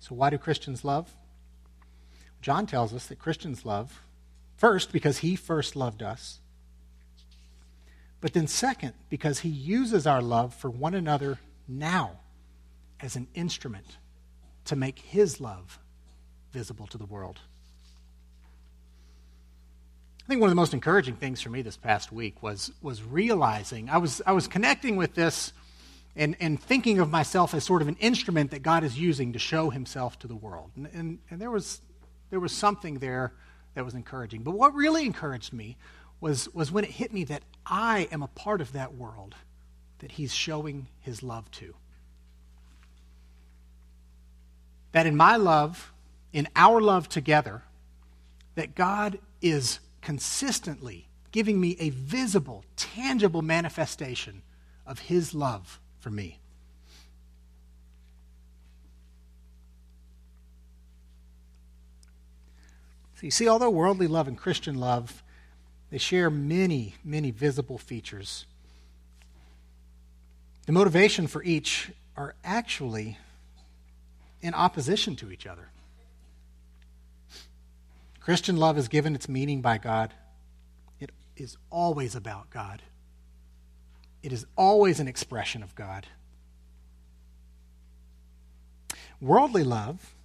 So, 0.00 0.14
why 0.14 0.30
do 0.30 0.38
Christians 0.38 0.84
love? 0.84 1.10
John 2.40 2.66
tells 2.66 2.94
us 2.94 3.06
that 3.06 3.18
Christians 3.18 3.64
love 3.64 4.02
first 4.56 4.92
because 4.92 5.18
he 5.18 5.36
first 5.36 5.76
loved 5.76 6.02
us, 6.02 6.40
but 8.20 8.32
then 8.32 8.46
second 8.46 8.94
because 9.10 9.40
he 9.40 9.48
uses 9.48 10.06
our 10.06 10.22
love 10.22 10.54
for 10.54 10.70
one 10.70 10.94
another 10.94 11.38
now 11.68 12.20
as 13.00 13.16
an 13.16 13.28
instrument 13.34 13.98
to 14.64 14.76
make 14.76 14.98
his 15.00 15.40
love 15.40 15.78
visible 16.52 16.86
to 16.86 16.98
the 16.98 17.04
world. 17.04 17.40
I 20.26 20.28
think 20.28 20.40
one 20.40 20.48
of 20.48 20.50
the 20.50 20.56
most 20.56 20.74
encouraging 20.74 21.14
things 21.14 21.40
for 21.40 21.50
me 21.50 21.62
this 21.62 21.76
past 21.76 22.10
week 22.10 22.42
was, 22.42 22.72
was 22.82 23.00
realizing 23.00 23.88
I 23.88 23.98
was, 23.98 24.20
I 24.26 24.32
was 24.32 24.48
connecting 24.48 24.96
with 24.96 25.14
this 25.14 25.52
and, 26.16 26.34
and 26.40 26.60
thinking 26.60 26.98
of 26.98 27.12
myself 27.12 27.54
as 27.54 27.62
sort 27.62 27.80
of 27.80 27.86
an 27.86 27.96
instrument 28.00 28.50
that 28.50 28.64
God 28.64 28.82
is 28.82 28.98
using 28.98 29.34
to 29.34 29.38
show 29.38 29.70
himself 29.70 30.18
to 30.18 30.26
the 30.26 30.34
world. 30.34 30.72
And, 30.74 30.88
and, 30.92 31.18
and 31.30 31.40
there, 31.40 31.52
was, 31.52 31.80
there 32.30 32.40
was 32.40 32.50
something 32.50 32.98
there 32.98 33.34
that 33.74 33.84
was 33.84 33.94
encouraging. 33.94 34.42
But 34.42 34.54
what 34.54 34.74
really 34.74 35.06
encouraged 35.06 35.52
me 35.52 35.76
was, 36.20 36.52
was 36.52 36.72
when 36.72 36.82
it 36.82 36.90
hit 36.90 37.12
me 37.12 37.22
that 37.22 37.44
I 37.64 38.08
am 38.10 38.24
a 38.24 38.28
part 38.28 38.60
of 38.60 38.72
that 38.72 38.94
world 38.94 39.36
that 40.00 40.10
he's 40.10 40.34
showing 40.34 40.88
his 41.02 41.22
love 41.22 41.48
to. 41.52 41.72
That 44.90 45.06
in 45.06 45.16
my 45.16 45.36
love, 45.36 45.92
in 46.32 46.48
our 46.56 46.80
love 46.80 47.08
together, 47.08 47.62
that 48.56 48.74
God 48.74 49.20
is 49.40 49.78
consistently 50.06 51.08
giving 51.32 51.60
me 51.60 51.76
a 51.80 51.90
visible, 51.90 52.64
tangible 52.76 53.42
manifestation 53.42 54.40
of 54.86 55.00
his 55.00 55.34
love 55.34 55.80
for 55.98 56.10
me. 56.10 56.38
So 63.16 63.22
you 63.22 63.32
see, 63.32 63.48
although 63.48 63.68
worldly 63.68 64.06
love 64.06 64.28
and 64.28 64.38
Christian 64.38 64.76
love, 64.76 65.24
they 65.90 65.98
share 65.98 66.30
many, 66.30 66.94
many 67.02 67.32
visible 67.32 67.76
features 67.76 68.46
the 70.66 70.72
motivation 70.72 71.26
for 71.26 71.42
each 71.42 71.90
are 72.16 72.36
actually 72.44 73.18
in 74.40 74.54
opposition 74.54 75.16
to 75.16 75.32
each 75.32 75.46
other. 75.46 75.68
Christian 78.26 78.56
love 78.56 78.76
is 78.76 78.88
given 78.88 79.14
its 79.14 79.28
meaning 79.28 79.60
by 79.60 79.78
God. 79.78 80.12
It 80.98 81.12
is 81.36 81.56
always 81.70 82.16
about 82.16 82.50
God. 82.50 82.82
It 84.20 84.32
is 84.32 84.44
always 84.56 84.98
an 84.98 85.06
expression 85.06 85.62
of 85.62 85.76
God. 85.76 86.08
Worldly 89.20 89.62
love, 89.62 90.16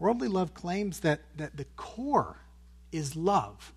worldly 0.00 0.26
love 0.26 0.54
claims 0.54 0.98
that, 1.00 1.20
that 1.36 1.56
the 1.56 1.66
core 1.76 2.38
is 2.90 3.14
love, 3.14 3.72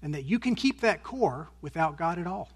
and 0.00 0.14
that 0.14 0.24
you 0.24 0.38
can 0.38 0.54
keep 0.54 0.80
that 0.80 1.02
core 1.02 1.50
without 1.60 1.98
God 1.98 2.18
at 2.18 2.26
all. 2.26 2.48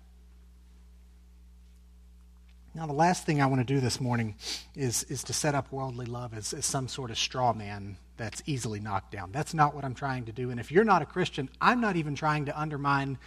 Now, 2.75 2.87
the 2.87 2.95
last 2.95 3.27
thing 3.27 3.43
I 3.43 3.47
want 3.47 3.61
to 3.61 3.75
do 3.75 3.81
this 3.81 4.01
morning 4.01 4.37
is, 4.75 5.03
is 5.11 5.23
to 5.25 5.35
set 5.35 5.55
up 5.55 5.71
worldly 5.71 6.07
love 6.07 6.33
as, 6.33 6.55
as 6.55 6.65
some 6.65 6.89
sort 6.89 7.11
of 7.11 7.19
straw 7.19 7.53
man 7.53 7.99
that's 8.19 8.43
easily 8.45 8.81
knocked 8.81 9.13
down. 9.13 9.33
That's 9.33 9.55
not 9.55 9.75
what 9.75 9.85
I'm 9.85 9.95
trying 9.95 10.27
to 10.27 10.33
do. 10.33 10.51
And 10.51 10.61
if 10.61 10.71
you're 10.71 10.85
not 10.85 11.01
a 11.01 11.07
Christian, 11.07 11.49
I'm 11.61 11.81
not 11.81 11.97
even 11.97 12.15
trying 12.15 12.45
to 12.47 12.61
undermine 12.61 13.19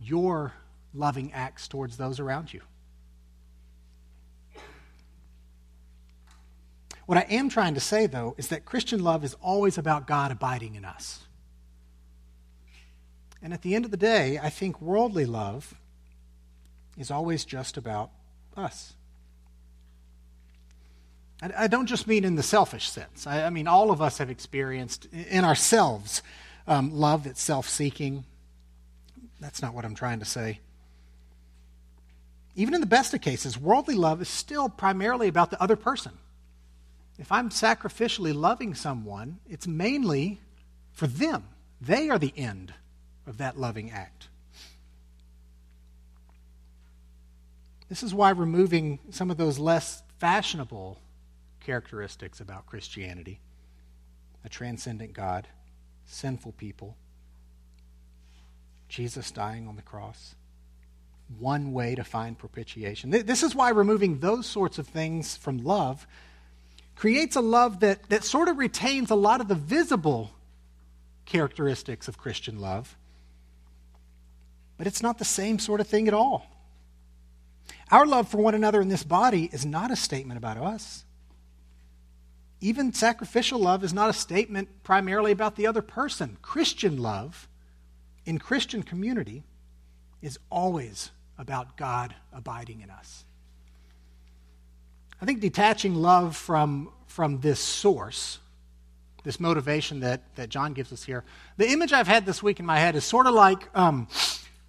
your 0.00 0.52
loving 0.92 1.32
acts 1.32 1.68
towards 1.68 1.96
those 1.96 2.18
around 2.18 2.52
you. 2.52 2.62
What 7.04 7.18
I 7.18 7.26
am 7.30 7.48
trying 7.48 7.74
to 7.74 7.80
say, 7.80 8.06
though, 8.06 8.34
is 8.36 8.48
that 8.48 8.64
Christian 8.64 9.04
love 9.04 9.22
is 9.22 9.34
always 9.34 9.78
about 9.78 10.08
God 10.08 10.32
abiding 10.32 10.74
in 10.74 10.84
us. 10.84 11.20
And 13.40 13.52
at 13.52 13.62
the 13.62 13.76
end 13.76 13.84
of 13.84 13.92
the 13.92 13.96
day, 13.96 14.40
I 14.42 14.50
think 14.50 14.80
worldly 14.82 15.24
love 15.24 15.74
is 16.98 17.12
always 17.12 17.44
just 17.44 17.76
about 17.76 18.10
us. 18.56 18.95
I, 21.42 21.66
don't 21.66 21.86
just 21.86 22.06
mean 22.06 22.24
in 22.24 22.34
the 22.34 22.42
selfish 22.42 22.88
sense. 22.88 23.26
I, 23.26 23.44
I, 23.44 23.50
mean, 23.50 23.68
all 23.68 23.90
of 23.90 24.00
us 24.00 24.18
have 24.18 24.30
experienced 24.30 25.06
in 25.12 25.44
ourselves 25.44 26.22
um, 26.66 26.90
love 26.92 27.24
that's 27.24 27.42
self 27.42 27.68
seeking. 27.68 28.24
That's 29.38 29.60
not 29.60 29.74
what 29.74 29.84
I'm 29.84 29.94
trying 29.94 30.20
to 30.20 30.24
say. 30.24 30.60
Even 32.54 32.72
in 32.72 32.80
the 32.80 32.86
best 32.86 33.12
of 33.12 33.20
cases, 33.20 33.58
worldly 33.58 33.94
love 33.94 34.22
is 34.22 34.28
still 34.28 34.70
primarily 34.70 35.28
about 35.28 35.50
the 35.50 35.62
other 35.62 35.76
person. 35.76 36.12
If 37.18 37.30
I'm 37.30 37.50
sacrificially 37.50 38.34
loving 38.34 38.74
someone, 38.74 39.38
it's 39.48 39.66
mainly 39.66 40.40
for 40.92 41.06
them. 41.06 41.44
They 41.82 42.08
are 42.08 42.18
the 42.18 42.32
end 42.34 42.72
of 43.26 43.36
that 43.38 43.58
loving 43.58 43.90
act. 43.90 44.28
This 47.90 48.02
is 48.02 48.14
why 48.14 48.30
removing 48.30 48.98
some 49.10 49.30
of 49.30 49.36
those 49.36 49.58
less 49.58 50.02
fashionable 50.18 50.98
characteristics 51.66 52.38
about 52.40 52.64
Christianity 52.66 53.40
a 54.44 54.48
transcendent 54.48 55.12
God, 55.12 55.48
sinful 56.04 56.52
people, 56.52 56.96
Jesus 58.88 59.32
dying 59.32 59.66
on 59.66 59.74
the 59.74 59.82
cross, 59.82 60.36
one 61.40 61.72
way 61.72 61.96
to 61.96 62.04
find 62.04 62.38
propitiation. 62.38 63.10
This 63.10 63.42
is 63.42 63.56
why 63.56 63.70
removing 63.70 64.20
those 64.20 64.46
sorts 64.46 64.78
of 64.78 64.86
things 64.86 65.36
from 65.36 65.58
love 65.64 66.06
creates 66.94 67.34
a 67.34 67.40
love 67.40 67.80
that, 67.80 68.08
that 68.08 68.22
sort 68.22 68.46
of 68.46 68.56
retains 68.56 69.10
a 69.10 69.16
lot 69.16 69.40
of 69.40 69.48
the 69.48 69.56
visible 69.56 70.30
characteristics 71.24 72.06
of 72.06 72.16
Christian 72.16 72.60
love, 72.60 72.96
but 74.78 74.86
it's 74.86 75.02
not 75.02 75.18
the 75.18 75.24
same 75.24 75.58
sort 75.58 75.80
of 75.80 75.88
thing 75.88 76.06
at 76.06 76.14
all. 76.14 76.46
Our 77.90 78.06
love 78.06 78.28
for 78.28 78.38
one 78.38 78.54
another 78.54 78.80
in 78.80 78.88
this 78.88 79.02
body 79.02 79.50
is 79.52 79.66
not 79.66 79.90
a 79.90 79.96
statement 79.96 80.38
about 80.38 80.58
us. 80.58 81.02
Even 82.60 82.92
sacrificial 82.92 83.58
love 83.58 83.84
is 83.84 83.92
not 83.92 84.08
a 84.08 84.14
statement 84.14 84.82
primarily 84.82 85.32
about 85.32 85.56
the 85.56 85.66
other 85.66 85.82
person. 85.82 86.38
Christian 86.40 86.96
love 86.96 87.48
in 88.24 88.38
Christian 88.38 88.82
community 88.82 89.44
is 90.22 90.38
always 90.50 91.10
about 91.38 91.76
God 91.76 92.14
abiding 92.32 92.80
in 92.80 92.90
us. 92.90 93.24
I 95.20 95.24
think 95.24 95.40
detaching 95.40 95.94
love 95.94 96.36
from, 96.36 96.90
from 97.06 97.40
this 97.40 97.60
source, 97.60 98.38
this 99.22 99.38
motivation 99.38 100.00
that, 100.00 100.22
that 100.36 100.48
John 100.48 100.72
gives 100.72 100.92
us 100.92 101.04
here, 101.04 101.24
the 101.56 101.70
image 101.70 101.92
I've 101.92 102.08
had 102.08 102.26
this 102.26 102.42
week 102.42 102.58
in 102.58 102.66
my 102.66 102.78
head 102.78 102.96
is 102.96 103.04
sort 103.04 103.26
of 103.26 103.34
like 103.34 103.68
um, 103.76 104.08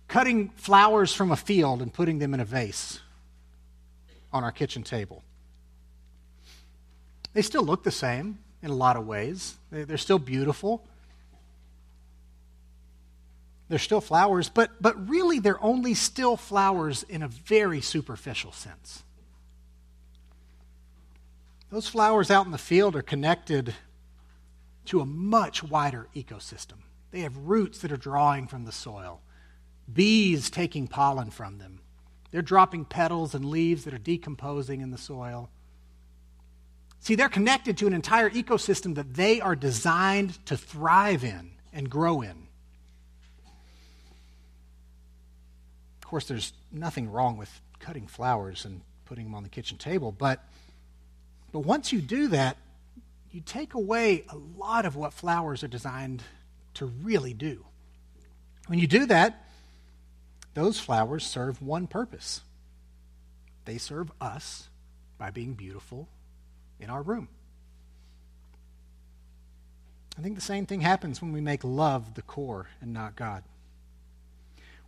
cutting 0.08 0.50
flowers 0.50 1.14
from 1.14 1.32
a 1.32 1.36
field 1.36 1.82
and 1.82 1.94
putting 1.94 2.20
them 2.20 2.34
in 2.34 2.40
a 2.40 2.46
vase 2.46 3.00
on 4.32 4.44
our 4.44 4.52
kitchen 4.52 4.84
table. 4.84 5.24
They 7.38 7.44
still 7.44 7.62
look 7.62 7.84
the 7.84 7.92
same 7.92 8.40
in 8.64 8.72
a 8.72 8.74
lot 8.74 8.96
of 8.98 9.06
ways, 9.06 9.58
they're 9.70 10.00
still 10.00 10.18
beautiful. 10.18 10.84
They're 13.70 13.78
still 13.78 14.02
flowers, 14.02 14.50
but, 14.50 14.82
but 14.82 15.08
really 15.08 15.38
they're 15.38 15.64
only 15.64 15.94
still 15.94 16.36
flowers 16.36 17.04
in 17.04 17.22
a 17.22 17.28
very 17.28 17.80
superficial 17.80 18.52
sense. 18.52 19.04
Those 21.70 21.88
flowers 21.88 22.32
out 22.32 22.48
in 22.48 22.52
the 22.52 22.58
field 22.58 22.96
are 22.96 23.04
connected 23.04 23.76
to 24.86 25.02
a 25.02 25.06
much 25.06 25.62
wider 25.62 26.08
ecosystem. 26.16 26.80
They 27.12 27.20
have 27.20 27.38
roots 27.38 27.78
that 27.82 27.92
are 27.92 27.98
drawing 27.98 28.48
from 28.48 28.66
the 28.66 28.72
soil, 28.72 29.22
bees 29.94 30.50
taking 30.50 30.88
pollen 30.88 31.30
from 31.30 31.60
them. 31.60 31.82
They're 32.32 32.42
dropping 32.42 32.86
petals 32.86 33.36
and 33.36 33.46
leaves 33.46 33.84
that 33.84 33.94
are 33.94 34.00
decomposing 34.00 34.82
in 34.82 34.90
the 34.90 34.98
soil. 34.98 35.52
See, 37.00 37.16
they're 37.16 37.30
connected 37.30 37.78
to 37.78 37.88
an 37.88 37.94
entire 37.94 38.30
ecosystem 38.30 38.96
that 38.96 39.14
they 39.14 39.40
are 39.40 39.56
designed 39.56 40.46
to 40.48 40.58
thrive 40.58 41.24
in 41.24 41.52
and 41.72 41.90
grow 41.90 42.22
in. 42.22 42.48
Of 46.02 46.10
course, 46.10 46.28
there's 46.28 46.54
nothing 46.72 47.10
wrong 47.10 47.38
with 47.38 47.62
cutting 47.80 48.08
flowers 48.08 48.66
and 48.66 48.82
putting 49.06 49.26
them 49.26 49.36
on 49.36 49.44
the 49.44 49.50
kitchen 49.50 49.78
table, 49.78 50.12
but, 50.12 50.44
but 51.52 51.60
once 51.60 51.94
you 51.94 52.02
do 52.02 52.28
that, 52.30 52.58
you 53.32 53.42
take 53.42 53.74
away 53.74 54.26
a 54.30 54.38
lot 54.58 54.86
of 54.86 54.96
what 54.96 55.14
flowers 55.14 55.64
are 55.64 55.68
designed 55.68 56.24
to 56.76 56.86
really 56.86 57.34
do. 57.34 57.66
When 58.68 58.80
you 58.80 58.88
do 58.88 59.06
that, 59.06 59.48
those 60.54 60.80
flowers 60.80 61.26
serve 61.26 61.62
one 61.62 61.88
purpose 61.88 62.42
they 63.68 63.78
serve 63.78 64.12
us 64.22 64.70
by 65.18 65.30
being 65.30 65.54
beautiful 65.54 66.08
in 66.80 66.90
our 66.90 67.02
room. 67.02 67.28
I 70.18 70.22
think 70.22 70.36
the 70.36 70.42
same 70.42 70.66
thing 70.66 70.82
happens 70.82 71.22
when 71.22 71.32
we 71.32 71.42
make 71.42 71.64
love 71.64 72.16
the 72.16 72.22
core 72.22 72.68
and 72.82 72.94
not 72.94 73.16
God. 73.16 73.44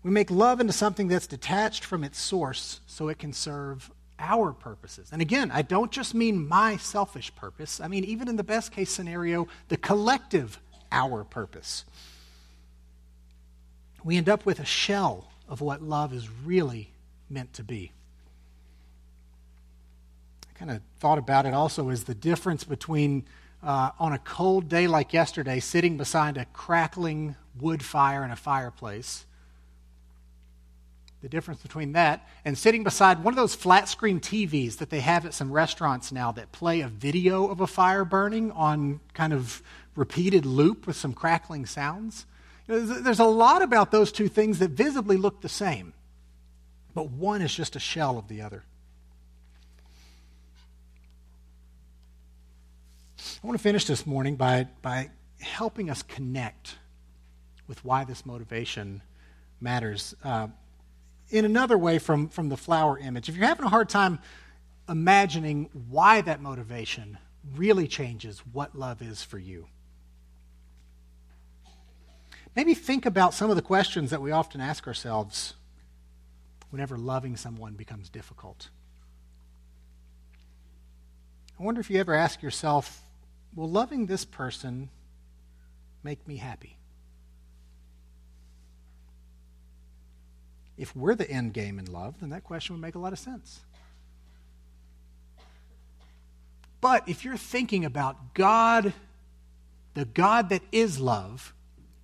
We 0.01 0.11
make 0.11 0.31
love 0.31 0.59
into 0.59 0.73
something 0.73 1.07
that's 1.07 1.27
detached 1.27 1.83
from 1.83 2.03
its 2.03 2.19
source 2.19 2.79
so 2.87 3.09
it 3.09 3.19
can 3.19 3.33
serve 3.33 3.91
our 4.17 4.53
purposes. 4.53 5.09
And 5.11 5.21
again, 5.21 5.51
I 5.51 5.61
don't 5.61 5.91
just 5.91 6.15
mean 6.15 6.47
my 6.47 6.77
selfish 6.77 7.33
purpose. 7.35 7.79
I 7.79 7.87
mean, 7.87 8.03
even 8.05 8.27
in 8.27 8.37
the 8.37 8.43
best 8.43 8.71
case 8.71 8.91
scenario, 8.91 9.47
the 9.67 9.77
collective 9.77 10.59
our 10.91 11.23
purpose. 11.23 11.85
We 14.03 14.17
end 14.17 14.29
up 14.29 14.45
with 14.45 14.59
a 14.59 14.65
shell 14.65 15.27
of 15.47 15.61
what 15.61 15.81
love 15.81 16.13
is 16.13 16.29
really 16.29 16.91
meant 17.29 17.53
to 17.53 17.63
be 17.63 17.91
kind 20.59 20.71
of 20.71 20.81
thought 20.99 21.17
about 21.17 21.45
it 21.45 21.53
also 21.53 21.87
is 21.87 22.03
the 22.03 22.13
difference 22.13 22.65
between 22.65 23.23
uh, 23.63 23.91
on 23.97 24.11
a 24.11 24.19
cold 24.19 24.67
day 24.67 24.87
like 24.87 25.13
yesterday, 25.13 25.61
sitting 25.61 25.95
beside 25.95 26.35
a 26.35 26.43
crackling 26.51 27.37
wood 27.57 27.81
fire 27.81 28.25
in 28.25 28.31
a 28.31 28.35
fireplace. 28.35 29.25
The 31.21 31.29
difference 31.29 31.61
between 31.61 31.93
that 31.93 32.27
and 32.43 32.57
sitting 32.57 32.83
beside 32.83 33.23
one 33.23 33.33
of 33.33 33.37
those 33.37 33.55
flat 33.55 33.87
screen 33.87 34.19
TVs 34.19 34.77
that 34.77 34.89
they 34.89 34.99
have 34.99 35.25
at 35.25 35.33
some 35.33 35.49
restaurants 35.49 36.11
now 36.11 36.33
that 36.33 36.51
play 36.51 36.81
a 36.81 36.89
video 36.89 37.47
of 37.47 37.61
a 37.61 37.67
fire 37.67 38.03
burning 38.03 38.51
on 38.51 38.99
kind 39.13 39.31
of 39.31 39.61
repeated 39.95 40.45
loop 40.45 40.87
with 40.87 40.97
some 40.97 41.13
crackling 41.13 41.65
sounds. 41.65 42.25
There's 42.67 43.19
a 43.19 43.25
lot 43.25 43.61
about 43.61 43.91
those 43.91 44.11
two 44.11 44.27
things 44.27 44.59
that 44.59 44.71
visibly 44.71 45.15
look 45.15 45.39
the 45.41 45.49
same, 45.49 45.93
but 46.93 47.09
one 47.09 47.41
is 47.41 47.53
just 47.53 47.77
a 47.77 47.79
shell 47.79 48.17
of 48.17 48.27
the 48.27 48.41
other. 48.41 48.63
I 53.43 53.47
want 53.47 53.57
to 53.57 53.63
finish 53.63 53.85
this 53.85 54.05
morning 54.05 54.35
by, 54.35 54.67
by 54.81 55.09
helping 55.39 55.89
us 55.89 56.03
connect 56.03 56.75
with 57.67 57.83
why 57.83 58.03
this 58.03 58.25
motivation 58.25 59.01
matters 59.59 60.15
uh, 60.23 60.47
in 61.29 61.45
another 61.45 61.77
way 61.77 61.99
from, 61.99 62.29
from 62.29 62.49
the 62.49 62.57
flower 62.57 62.97
image. 62.97 63.29
If 63.29 63.35
you're 63.35 63.47
having 63.47 63.65
a 63.65 63.69
hard 63.69 63.89
time 63.89 64.19
imagining 64.87 65.69
why 65.89 66.21
that 66.21 66.41
motivation 66.41 67.17
really 67.55 67.87
changes 67.87 68.39
what 68.51 68.77
love 68.77 69.01
is 69.01 69.21
for 69.23 69.37
you, 69.37 69.67
maybe 72.55 72.73
think 72.73 73.05
about 73.05 73.33
some 73.33 73.49
of 73.49 73.55
the 73.55 73.61
questions 73.61 74.09
that 74.09 74.21
we 74.21 74.31
often 74.31 74.61
ask 74.61 74.87
ourselves 74.87 75.53
whenever 76.69 76.97
loving 76.97 77.35
someone 77.35 77.73
becomes 77.73 78.09
difficult. 78.09 78.69
I 81.59 81.63
wonder 81.63 81.81
if 81.81 81.89
you 81.89 81.99
ever 81.99 82.13
ask 82.13 82.41
yourself, 82.41 83.01
will 83.55 83.69
loving 83.69 84.05
this 84.05 84.25
person 84.25 84.89
make 86.03 86.27
me 86.27 86.37
happy? 86.37 86.77
If 90.77 90.95
we're 90.95 91.15
the 91.15 91.29
end 91.29 91.53
game 91.53 91.77
in 91.77 91.91
love, 91.91 92.15
then 92.21 92.29
that 92.29 92.43
question 92.43 92.75
would 92.75 92.81
make 92.81 92.95
a 92.95 92.99
lot 92.99 93.11
of 93.11 93.19
sense. 93.19 93.59
But 96.81 97.07
if 97.09 97.25
you're 97.25 97.37
thinking 97.37 97.83
about 97.83 98.33
God, 98.33 98.93
the 99.93 100.05
God 100.05 100.49
that 100.49 100.61
is 100.71 100.99
love, 100.99 101.53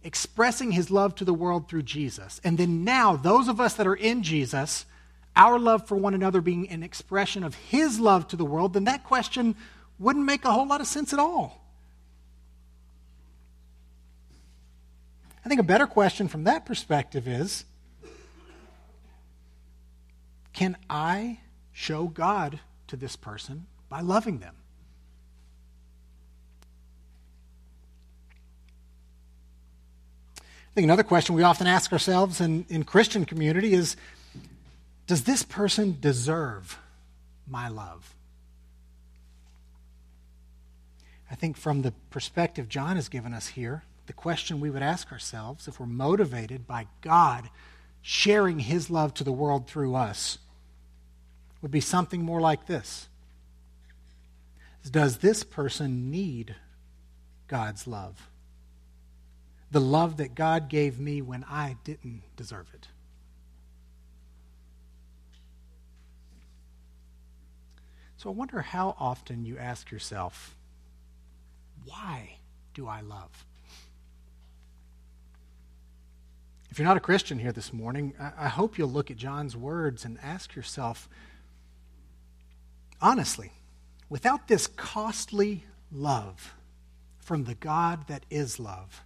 expressing 0.04 0.72
his 0.72 0.92
love 0.92 1.16
to 1.16 1.26
the 1.26 1.34
world 1.34 1.70
through 1.70 1.84
Jesus, 1.84 2.42
and 2.44 2.58
then 2.58 2.84
now 2.84 3.16
those 3.16 3.48
of 3.48 3.62
us 3.62 3.76
that 3.76 3.88
are 3.88 3.96
in 3.96 4.22
Jesus, 4.22 4.86
our 5.36 5.58
love 5.58 5.88
for 5.88 5.96
one 5.96 6.14
another 6.14 6.42
being 6.42 6.70
an 6.70 6.84
expression 6.84 7.44
of 7.44 7.56
his 7.56 8.00
love 8.00 8.28
to 8.28 8.36
the 8.36 8.46
world, 8.46 8.74
then 8.74 8.84
that 8.84 9.06
question 9.06 9.56
wouldn't 10.00 10.26
make 10.26 10.46
a 10.46 10.52
whole 10.52 10.68
lot 10.68 10.82
of 10.82 10.88
sense 10.88 11.14
at 11.14 11.20
all. 11.20 11.62
I 15.46 15.50
think 15.50 15.60
a 15.60 15.64
better 15.64 15.86
question 15.86 16.28
from 16.28 16.46
that 16.46 16.66
perspective 16.66 17.28
is 17.28 17.66
can 20.54 20.78
I 20.90 21.40
show 21.72 22.08
God 22.08 22.60
to 22.88 22.96
this 22.96 23.16
person 23.16 23.68
by 23.90 24.02
loving 24.02 24.40
them? 24.40 24.56
I 30.40 30.74
think 30.74 30.86
another 30.86 31.04
question 31.04 31.36
we 31.36 31.44
often 31.44 31.68
ask 31.68 31.94
ourselves 31.94 32.42
in, 32.42 32.66
in 32.68 32.84
Christian 32.84 33.26
community 33.26 33.74
is 33.74 33.96
Does 35.08 35.24
this 35.24 35.44
person 35.44 35.98
deserve 36.00 36.80
my 37.48 37.68
love? 37.68 38.15
I 41.30 41.36
think 41.36 41.58
from 41.58 41.82
the 41.82 41.94
perspective 42.10 42.70
John 42.70 42.96
has 42.96 43.10
given 43.10 43.34
us 43.34 43.48
here, 43.48 43.84
the 44.08 44.14
question 44.14 44.60
we 44.60 44.70
would 44.70 44.84
ask 44.84 45.12
ourselves 45.12 45.68
if 45.68 45.80
we're 45.80 45.88
motivated 45.88 46.68
by 46.68 46.88
God 47.02 47.50
sharing 48.02 48.60
his 48.60 48.90
love 48.90 49.14
to 49.16 49.24
the 49.24 49.32
world 49.32 49.68
through 49.68 49.96
us 49.96 50.38
would 51.62 51.72
be 51.72 51.82
something 51.82 52.24
more 52.24 52.40
like 52.40 52.68
this 52.68 53.10
Does 54.90 55.18
this 55.18 55.44
person 55.44 56.12
need 56.12 56.56
God's 57.48 57.88
love? 57.88 58.30
The 59.72 59.82
love 59.82 60.18
that 60.18 60.36
God 60.36 60.70
gave 60.70 61.00
me 61.00 61.24
when 61.24 61.44
I 61.50 61.78
didn't 61.84 62.22
deserve 62.38 62.68
it. 62.74 62.88
So 68.18 68.30
I 68.30 68.34
wonder 68.34 68.62
how 68.62 68.96
often 69.00 69.46
you 69.46 69.58
ask 69.58 69.92
yourself, 69.92 70.56
why 71.86 72.38
do 72.74 72.88
I 72.88 73.02
love? 73.02 73.46
If 76.70 76.80
you're 76.80 76.88
not 76.88 76.98
a 76.98 77.02
Christian 77.02 77.40
here 77.40 77.54
this 77.54 77.72
morning, 77.72 78.14
I 78.20 78.50
hope 78.50 78.78
you'll 78.78 78.90
look 78.90 79.10
at 79.10 79.18
John's 79.18 79.56
words 79.56 80.04
and 80.04 80.18
ask 80.22 80.56
yourself, 80.56 81.08
honestly, 83.02 83.52
without 84.10 84.50
this 84.50 84.68
costly 84.68 85.64
love 85.92 86.54
from 87.18 87.46
the 87.46 87.56
God 87.56 88.08
that 88.08 88.26
is 88.30 88.60
love, 88.60 89.06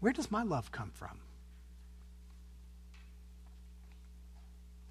where 0.00 0.12
does 0.12 0.30
my 0.30 0.42
love 0.42 0.72
come 0.72 0.90
from? 0.94 1.18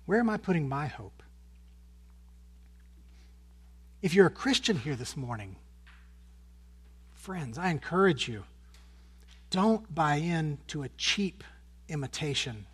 Where 0.06 0.20
am 0.20 0.30
I 0.30 0.38
putting 0.38 0.70
my 0.70 0.88
hope? 0.88 1.24
If 4.02 4.14
you're 4.14 4.28
a 4.28 4.32
Christian 4.32 4.78
here 4.78 4.96
this 4.96 5.18
morning, 5.18 5.56
friends, 7.24 7.58
I 7.58 7.70
encourage 7.70 8.28
you 8.28 8.44
don't 9.50 9.96
buy 9.96 10.16
in 10.16 10.58
to 10.68 10.84
a 10.84 10.90
cheap 10.98 11.42
imitation 11.88 12.66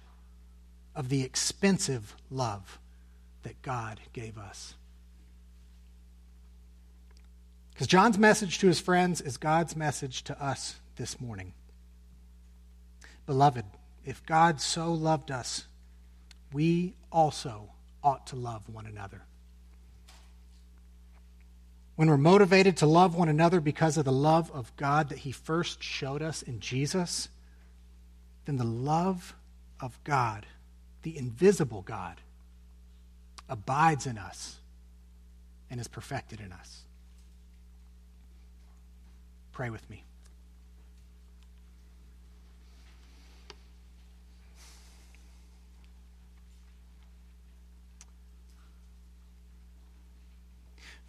of 0.96 1.10
the 1.10 1.22
expensive 1.22 2.16
love 2.32 2.80
that 3.44 3.62
God 3.62 4.00
gave 4.12 4.40
us. 4.40 4.74
Because 7.72 7.86
John's 7.86 8.18
message 8.18 8.58
to 8.58 8.68
his 8.68 8.80
friends 8.80 9.22
is 9.22 9.38
God's 9.38 9.76
message 9.76 10.24
to 10.24 10.44
us 10.44 10.78
this 10.96 11.22
morning. 11.22 11.54
Beloved, 13.28 13.66
if 14.04 14.26
God 14.26 14.60
so 14.60 14.92
loved 14.92 15.30
us, 15.30 15.66
we 16.52 16.96
also 17.12 17.70
ought 18.04 18.26
to 18.28 18.36
love 18.36 18.64
one 18.68 18.88
another 18.88 19.22
when 22.00 22.10
we're 22.10 22.16
motivated 22.16 22.78
to 22.78 22.86
love 22.86 23.14
one 23.14 23.28
another 23.28 23.60
because 23.60 23.98
of 23.98 24.06
the 24.06 24.12
love 24.14 24.50
of 24.52 24.74
God 24.78 25.10
that 25.10 25.18
He 25.18 25.34
first 25.34 25.84
showed 25.84 26.22
us 26.22 26.42
in 26.42 26.62
Jesus, 26.62 27.28
then 28.46 28.56
the 28.56 28.64
love 28.64 29.36
of 29.82 30.02
God, 30.06 30.46
the 31.04 31.18
invisible 31.18 31.82
God, 31.82 32.22
abides 33.50 34.08
in 34.08 34.18
us 34.18 34.60
and 35.70 35.78
is 35.78 35.90
perfected 35.90 36.40
in 36.40 36.54
us. 36.54 36.84
Pray 39.52 39.70
with 39.70 39.90
me. 39.90 40.06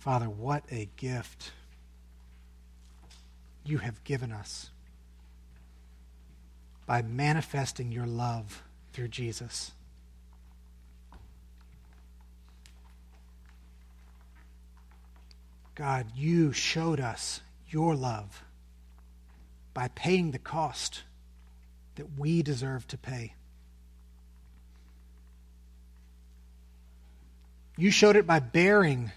Father, 0.00 0.30
what 0.30 0.64
a 0.70 0.88
gift 0.96 1.52
you 3.64 3.76
have 3.78 4.02
given 4.02 4.32
us 4.32 4.70
by 6.86 7.02
manifesting 7.02 7.92
your 7.92 8.06
love 8.06 8.62
through 8.94 9.08
Jesus. 9.08 9.72
God, 15.74 16.06
you 16.16 16.52
showed 16.52 16.98
us 16.98 17.42
your 17.68 17.94
love 17.94 18.42
by 19.74 19.88
paying 19.88 20.30
the 20.30 20.38
cost 20.38 21.02
that 21.96 22.18
we 22.18 22.42
deserve 22.42 22.86
to 22.88 22.96
pay. 22.96 23.34
You 27.76 27.90
showed 27.90 28.16
it 28.16 28.26
by 28.26 28.40
bearing 28.40 29.12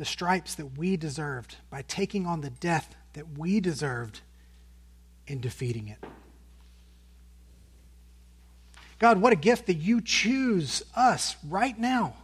the 0.00 0.06
stripes 0.06 0.54
that 0.54 0.78
we 0.78 0.96
deserved 0.96 1.56
by 1.68 1.82
taking 1.82 2.26
on 2.26 2.40
the 2.40 2.48
death 2.48 2.96
that 3.12 3.36
we 3.36 3.60
deserved 3.60 4.22
in 5.26 5.42
defeating 5.42 5.88
it. 5.88 6.02
God, 8.98 9.20
what 9.20 9.34
a 9.34 9.36
gift 9.36 9.66
that 9.66 9.74
you 9.74 10.00
choose 10.00 10.82
us 10.96 11.36
right 11.46 11.78
now 11.78 12.14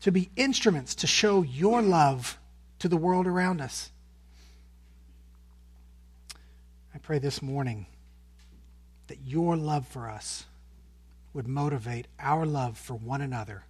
to 0.00 0.10
be 0.10 0.30
instruments 0.34 0.94
to 0.94 1.06
show 1.06 1.42
your 1.42 1.82
love 1.82 2.38
to 2.78 2.88
the 2.88 2.96
world 2.96 3.26
around 3.26 3.60
us. 3.60 3.90
I 6.94 6.98
pray 7.02 7.18
this 7.18 7.42
morning 7.42 7.84
that 9.08 9.18
your 9.26 9.58
love 9.58 9.86
for 9.86 10.08
us 10.08 10.46
would 11.34 11.46
motivate 11.46 12.06
our 12.18 12.46
love 12.46 12.78
for 12.78 12.94
one 12.94 13.20
another 13.20 13.64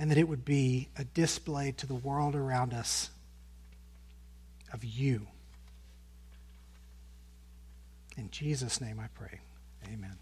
and 0.00 0.10
that 0.10 0.16
it 0.16 0.26
would 0.26 0.46
be 0.46 0.88
a 0.96 1.04
display 1.04 1.72
to 1.72 1.86
the 1.86 1.94
world 1.94 2.34
around 2.34 2.72
us 2.72 3.10
of 4.72 4.82
you. 4.82 5.26
In 8.16 8.30
Jesus' 8.30 8.80
name 8.80 8.98
I 8.98 9.08
pray. 9.12 9.40
Amen. 9.92 10.16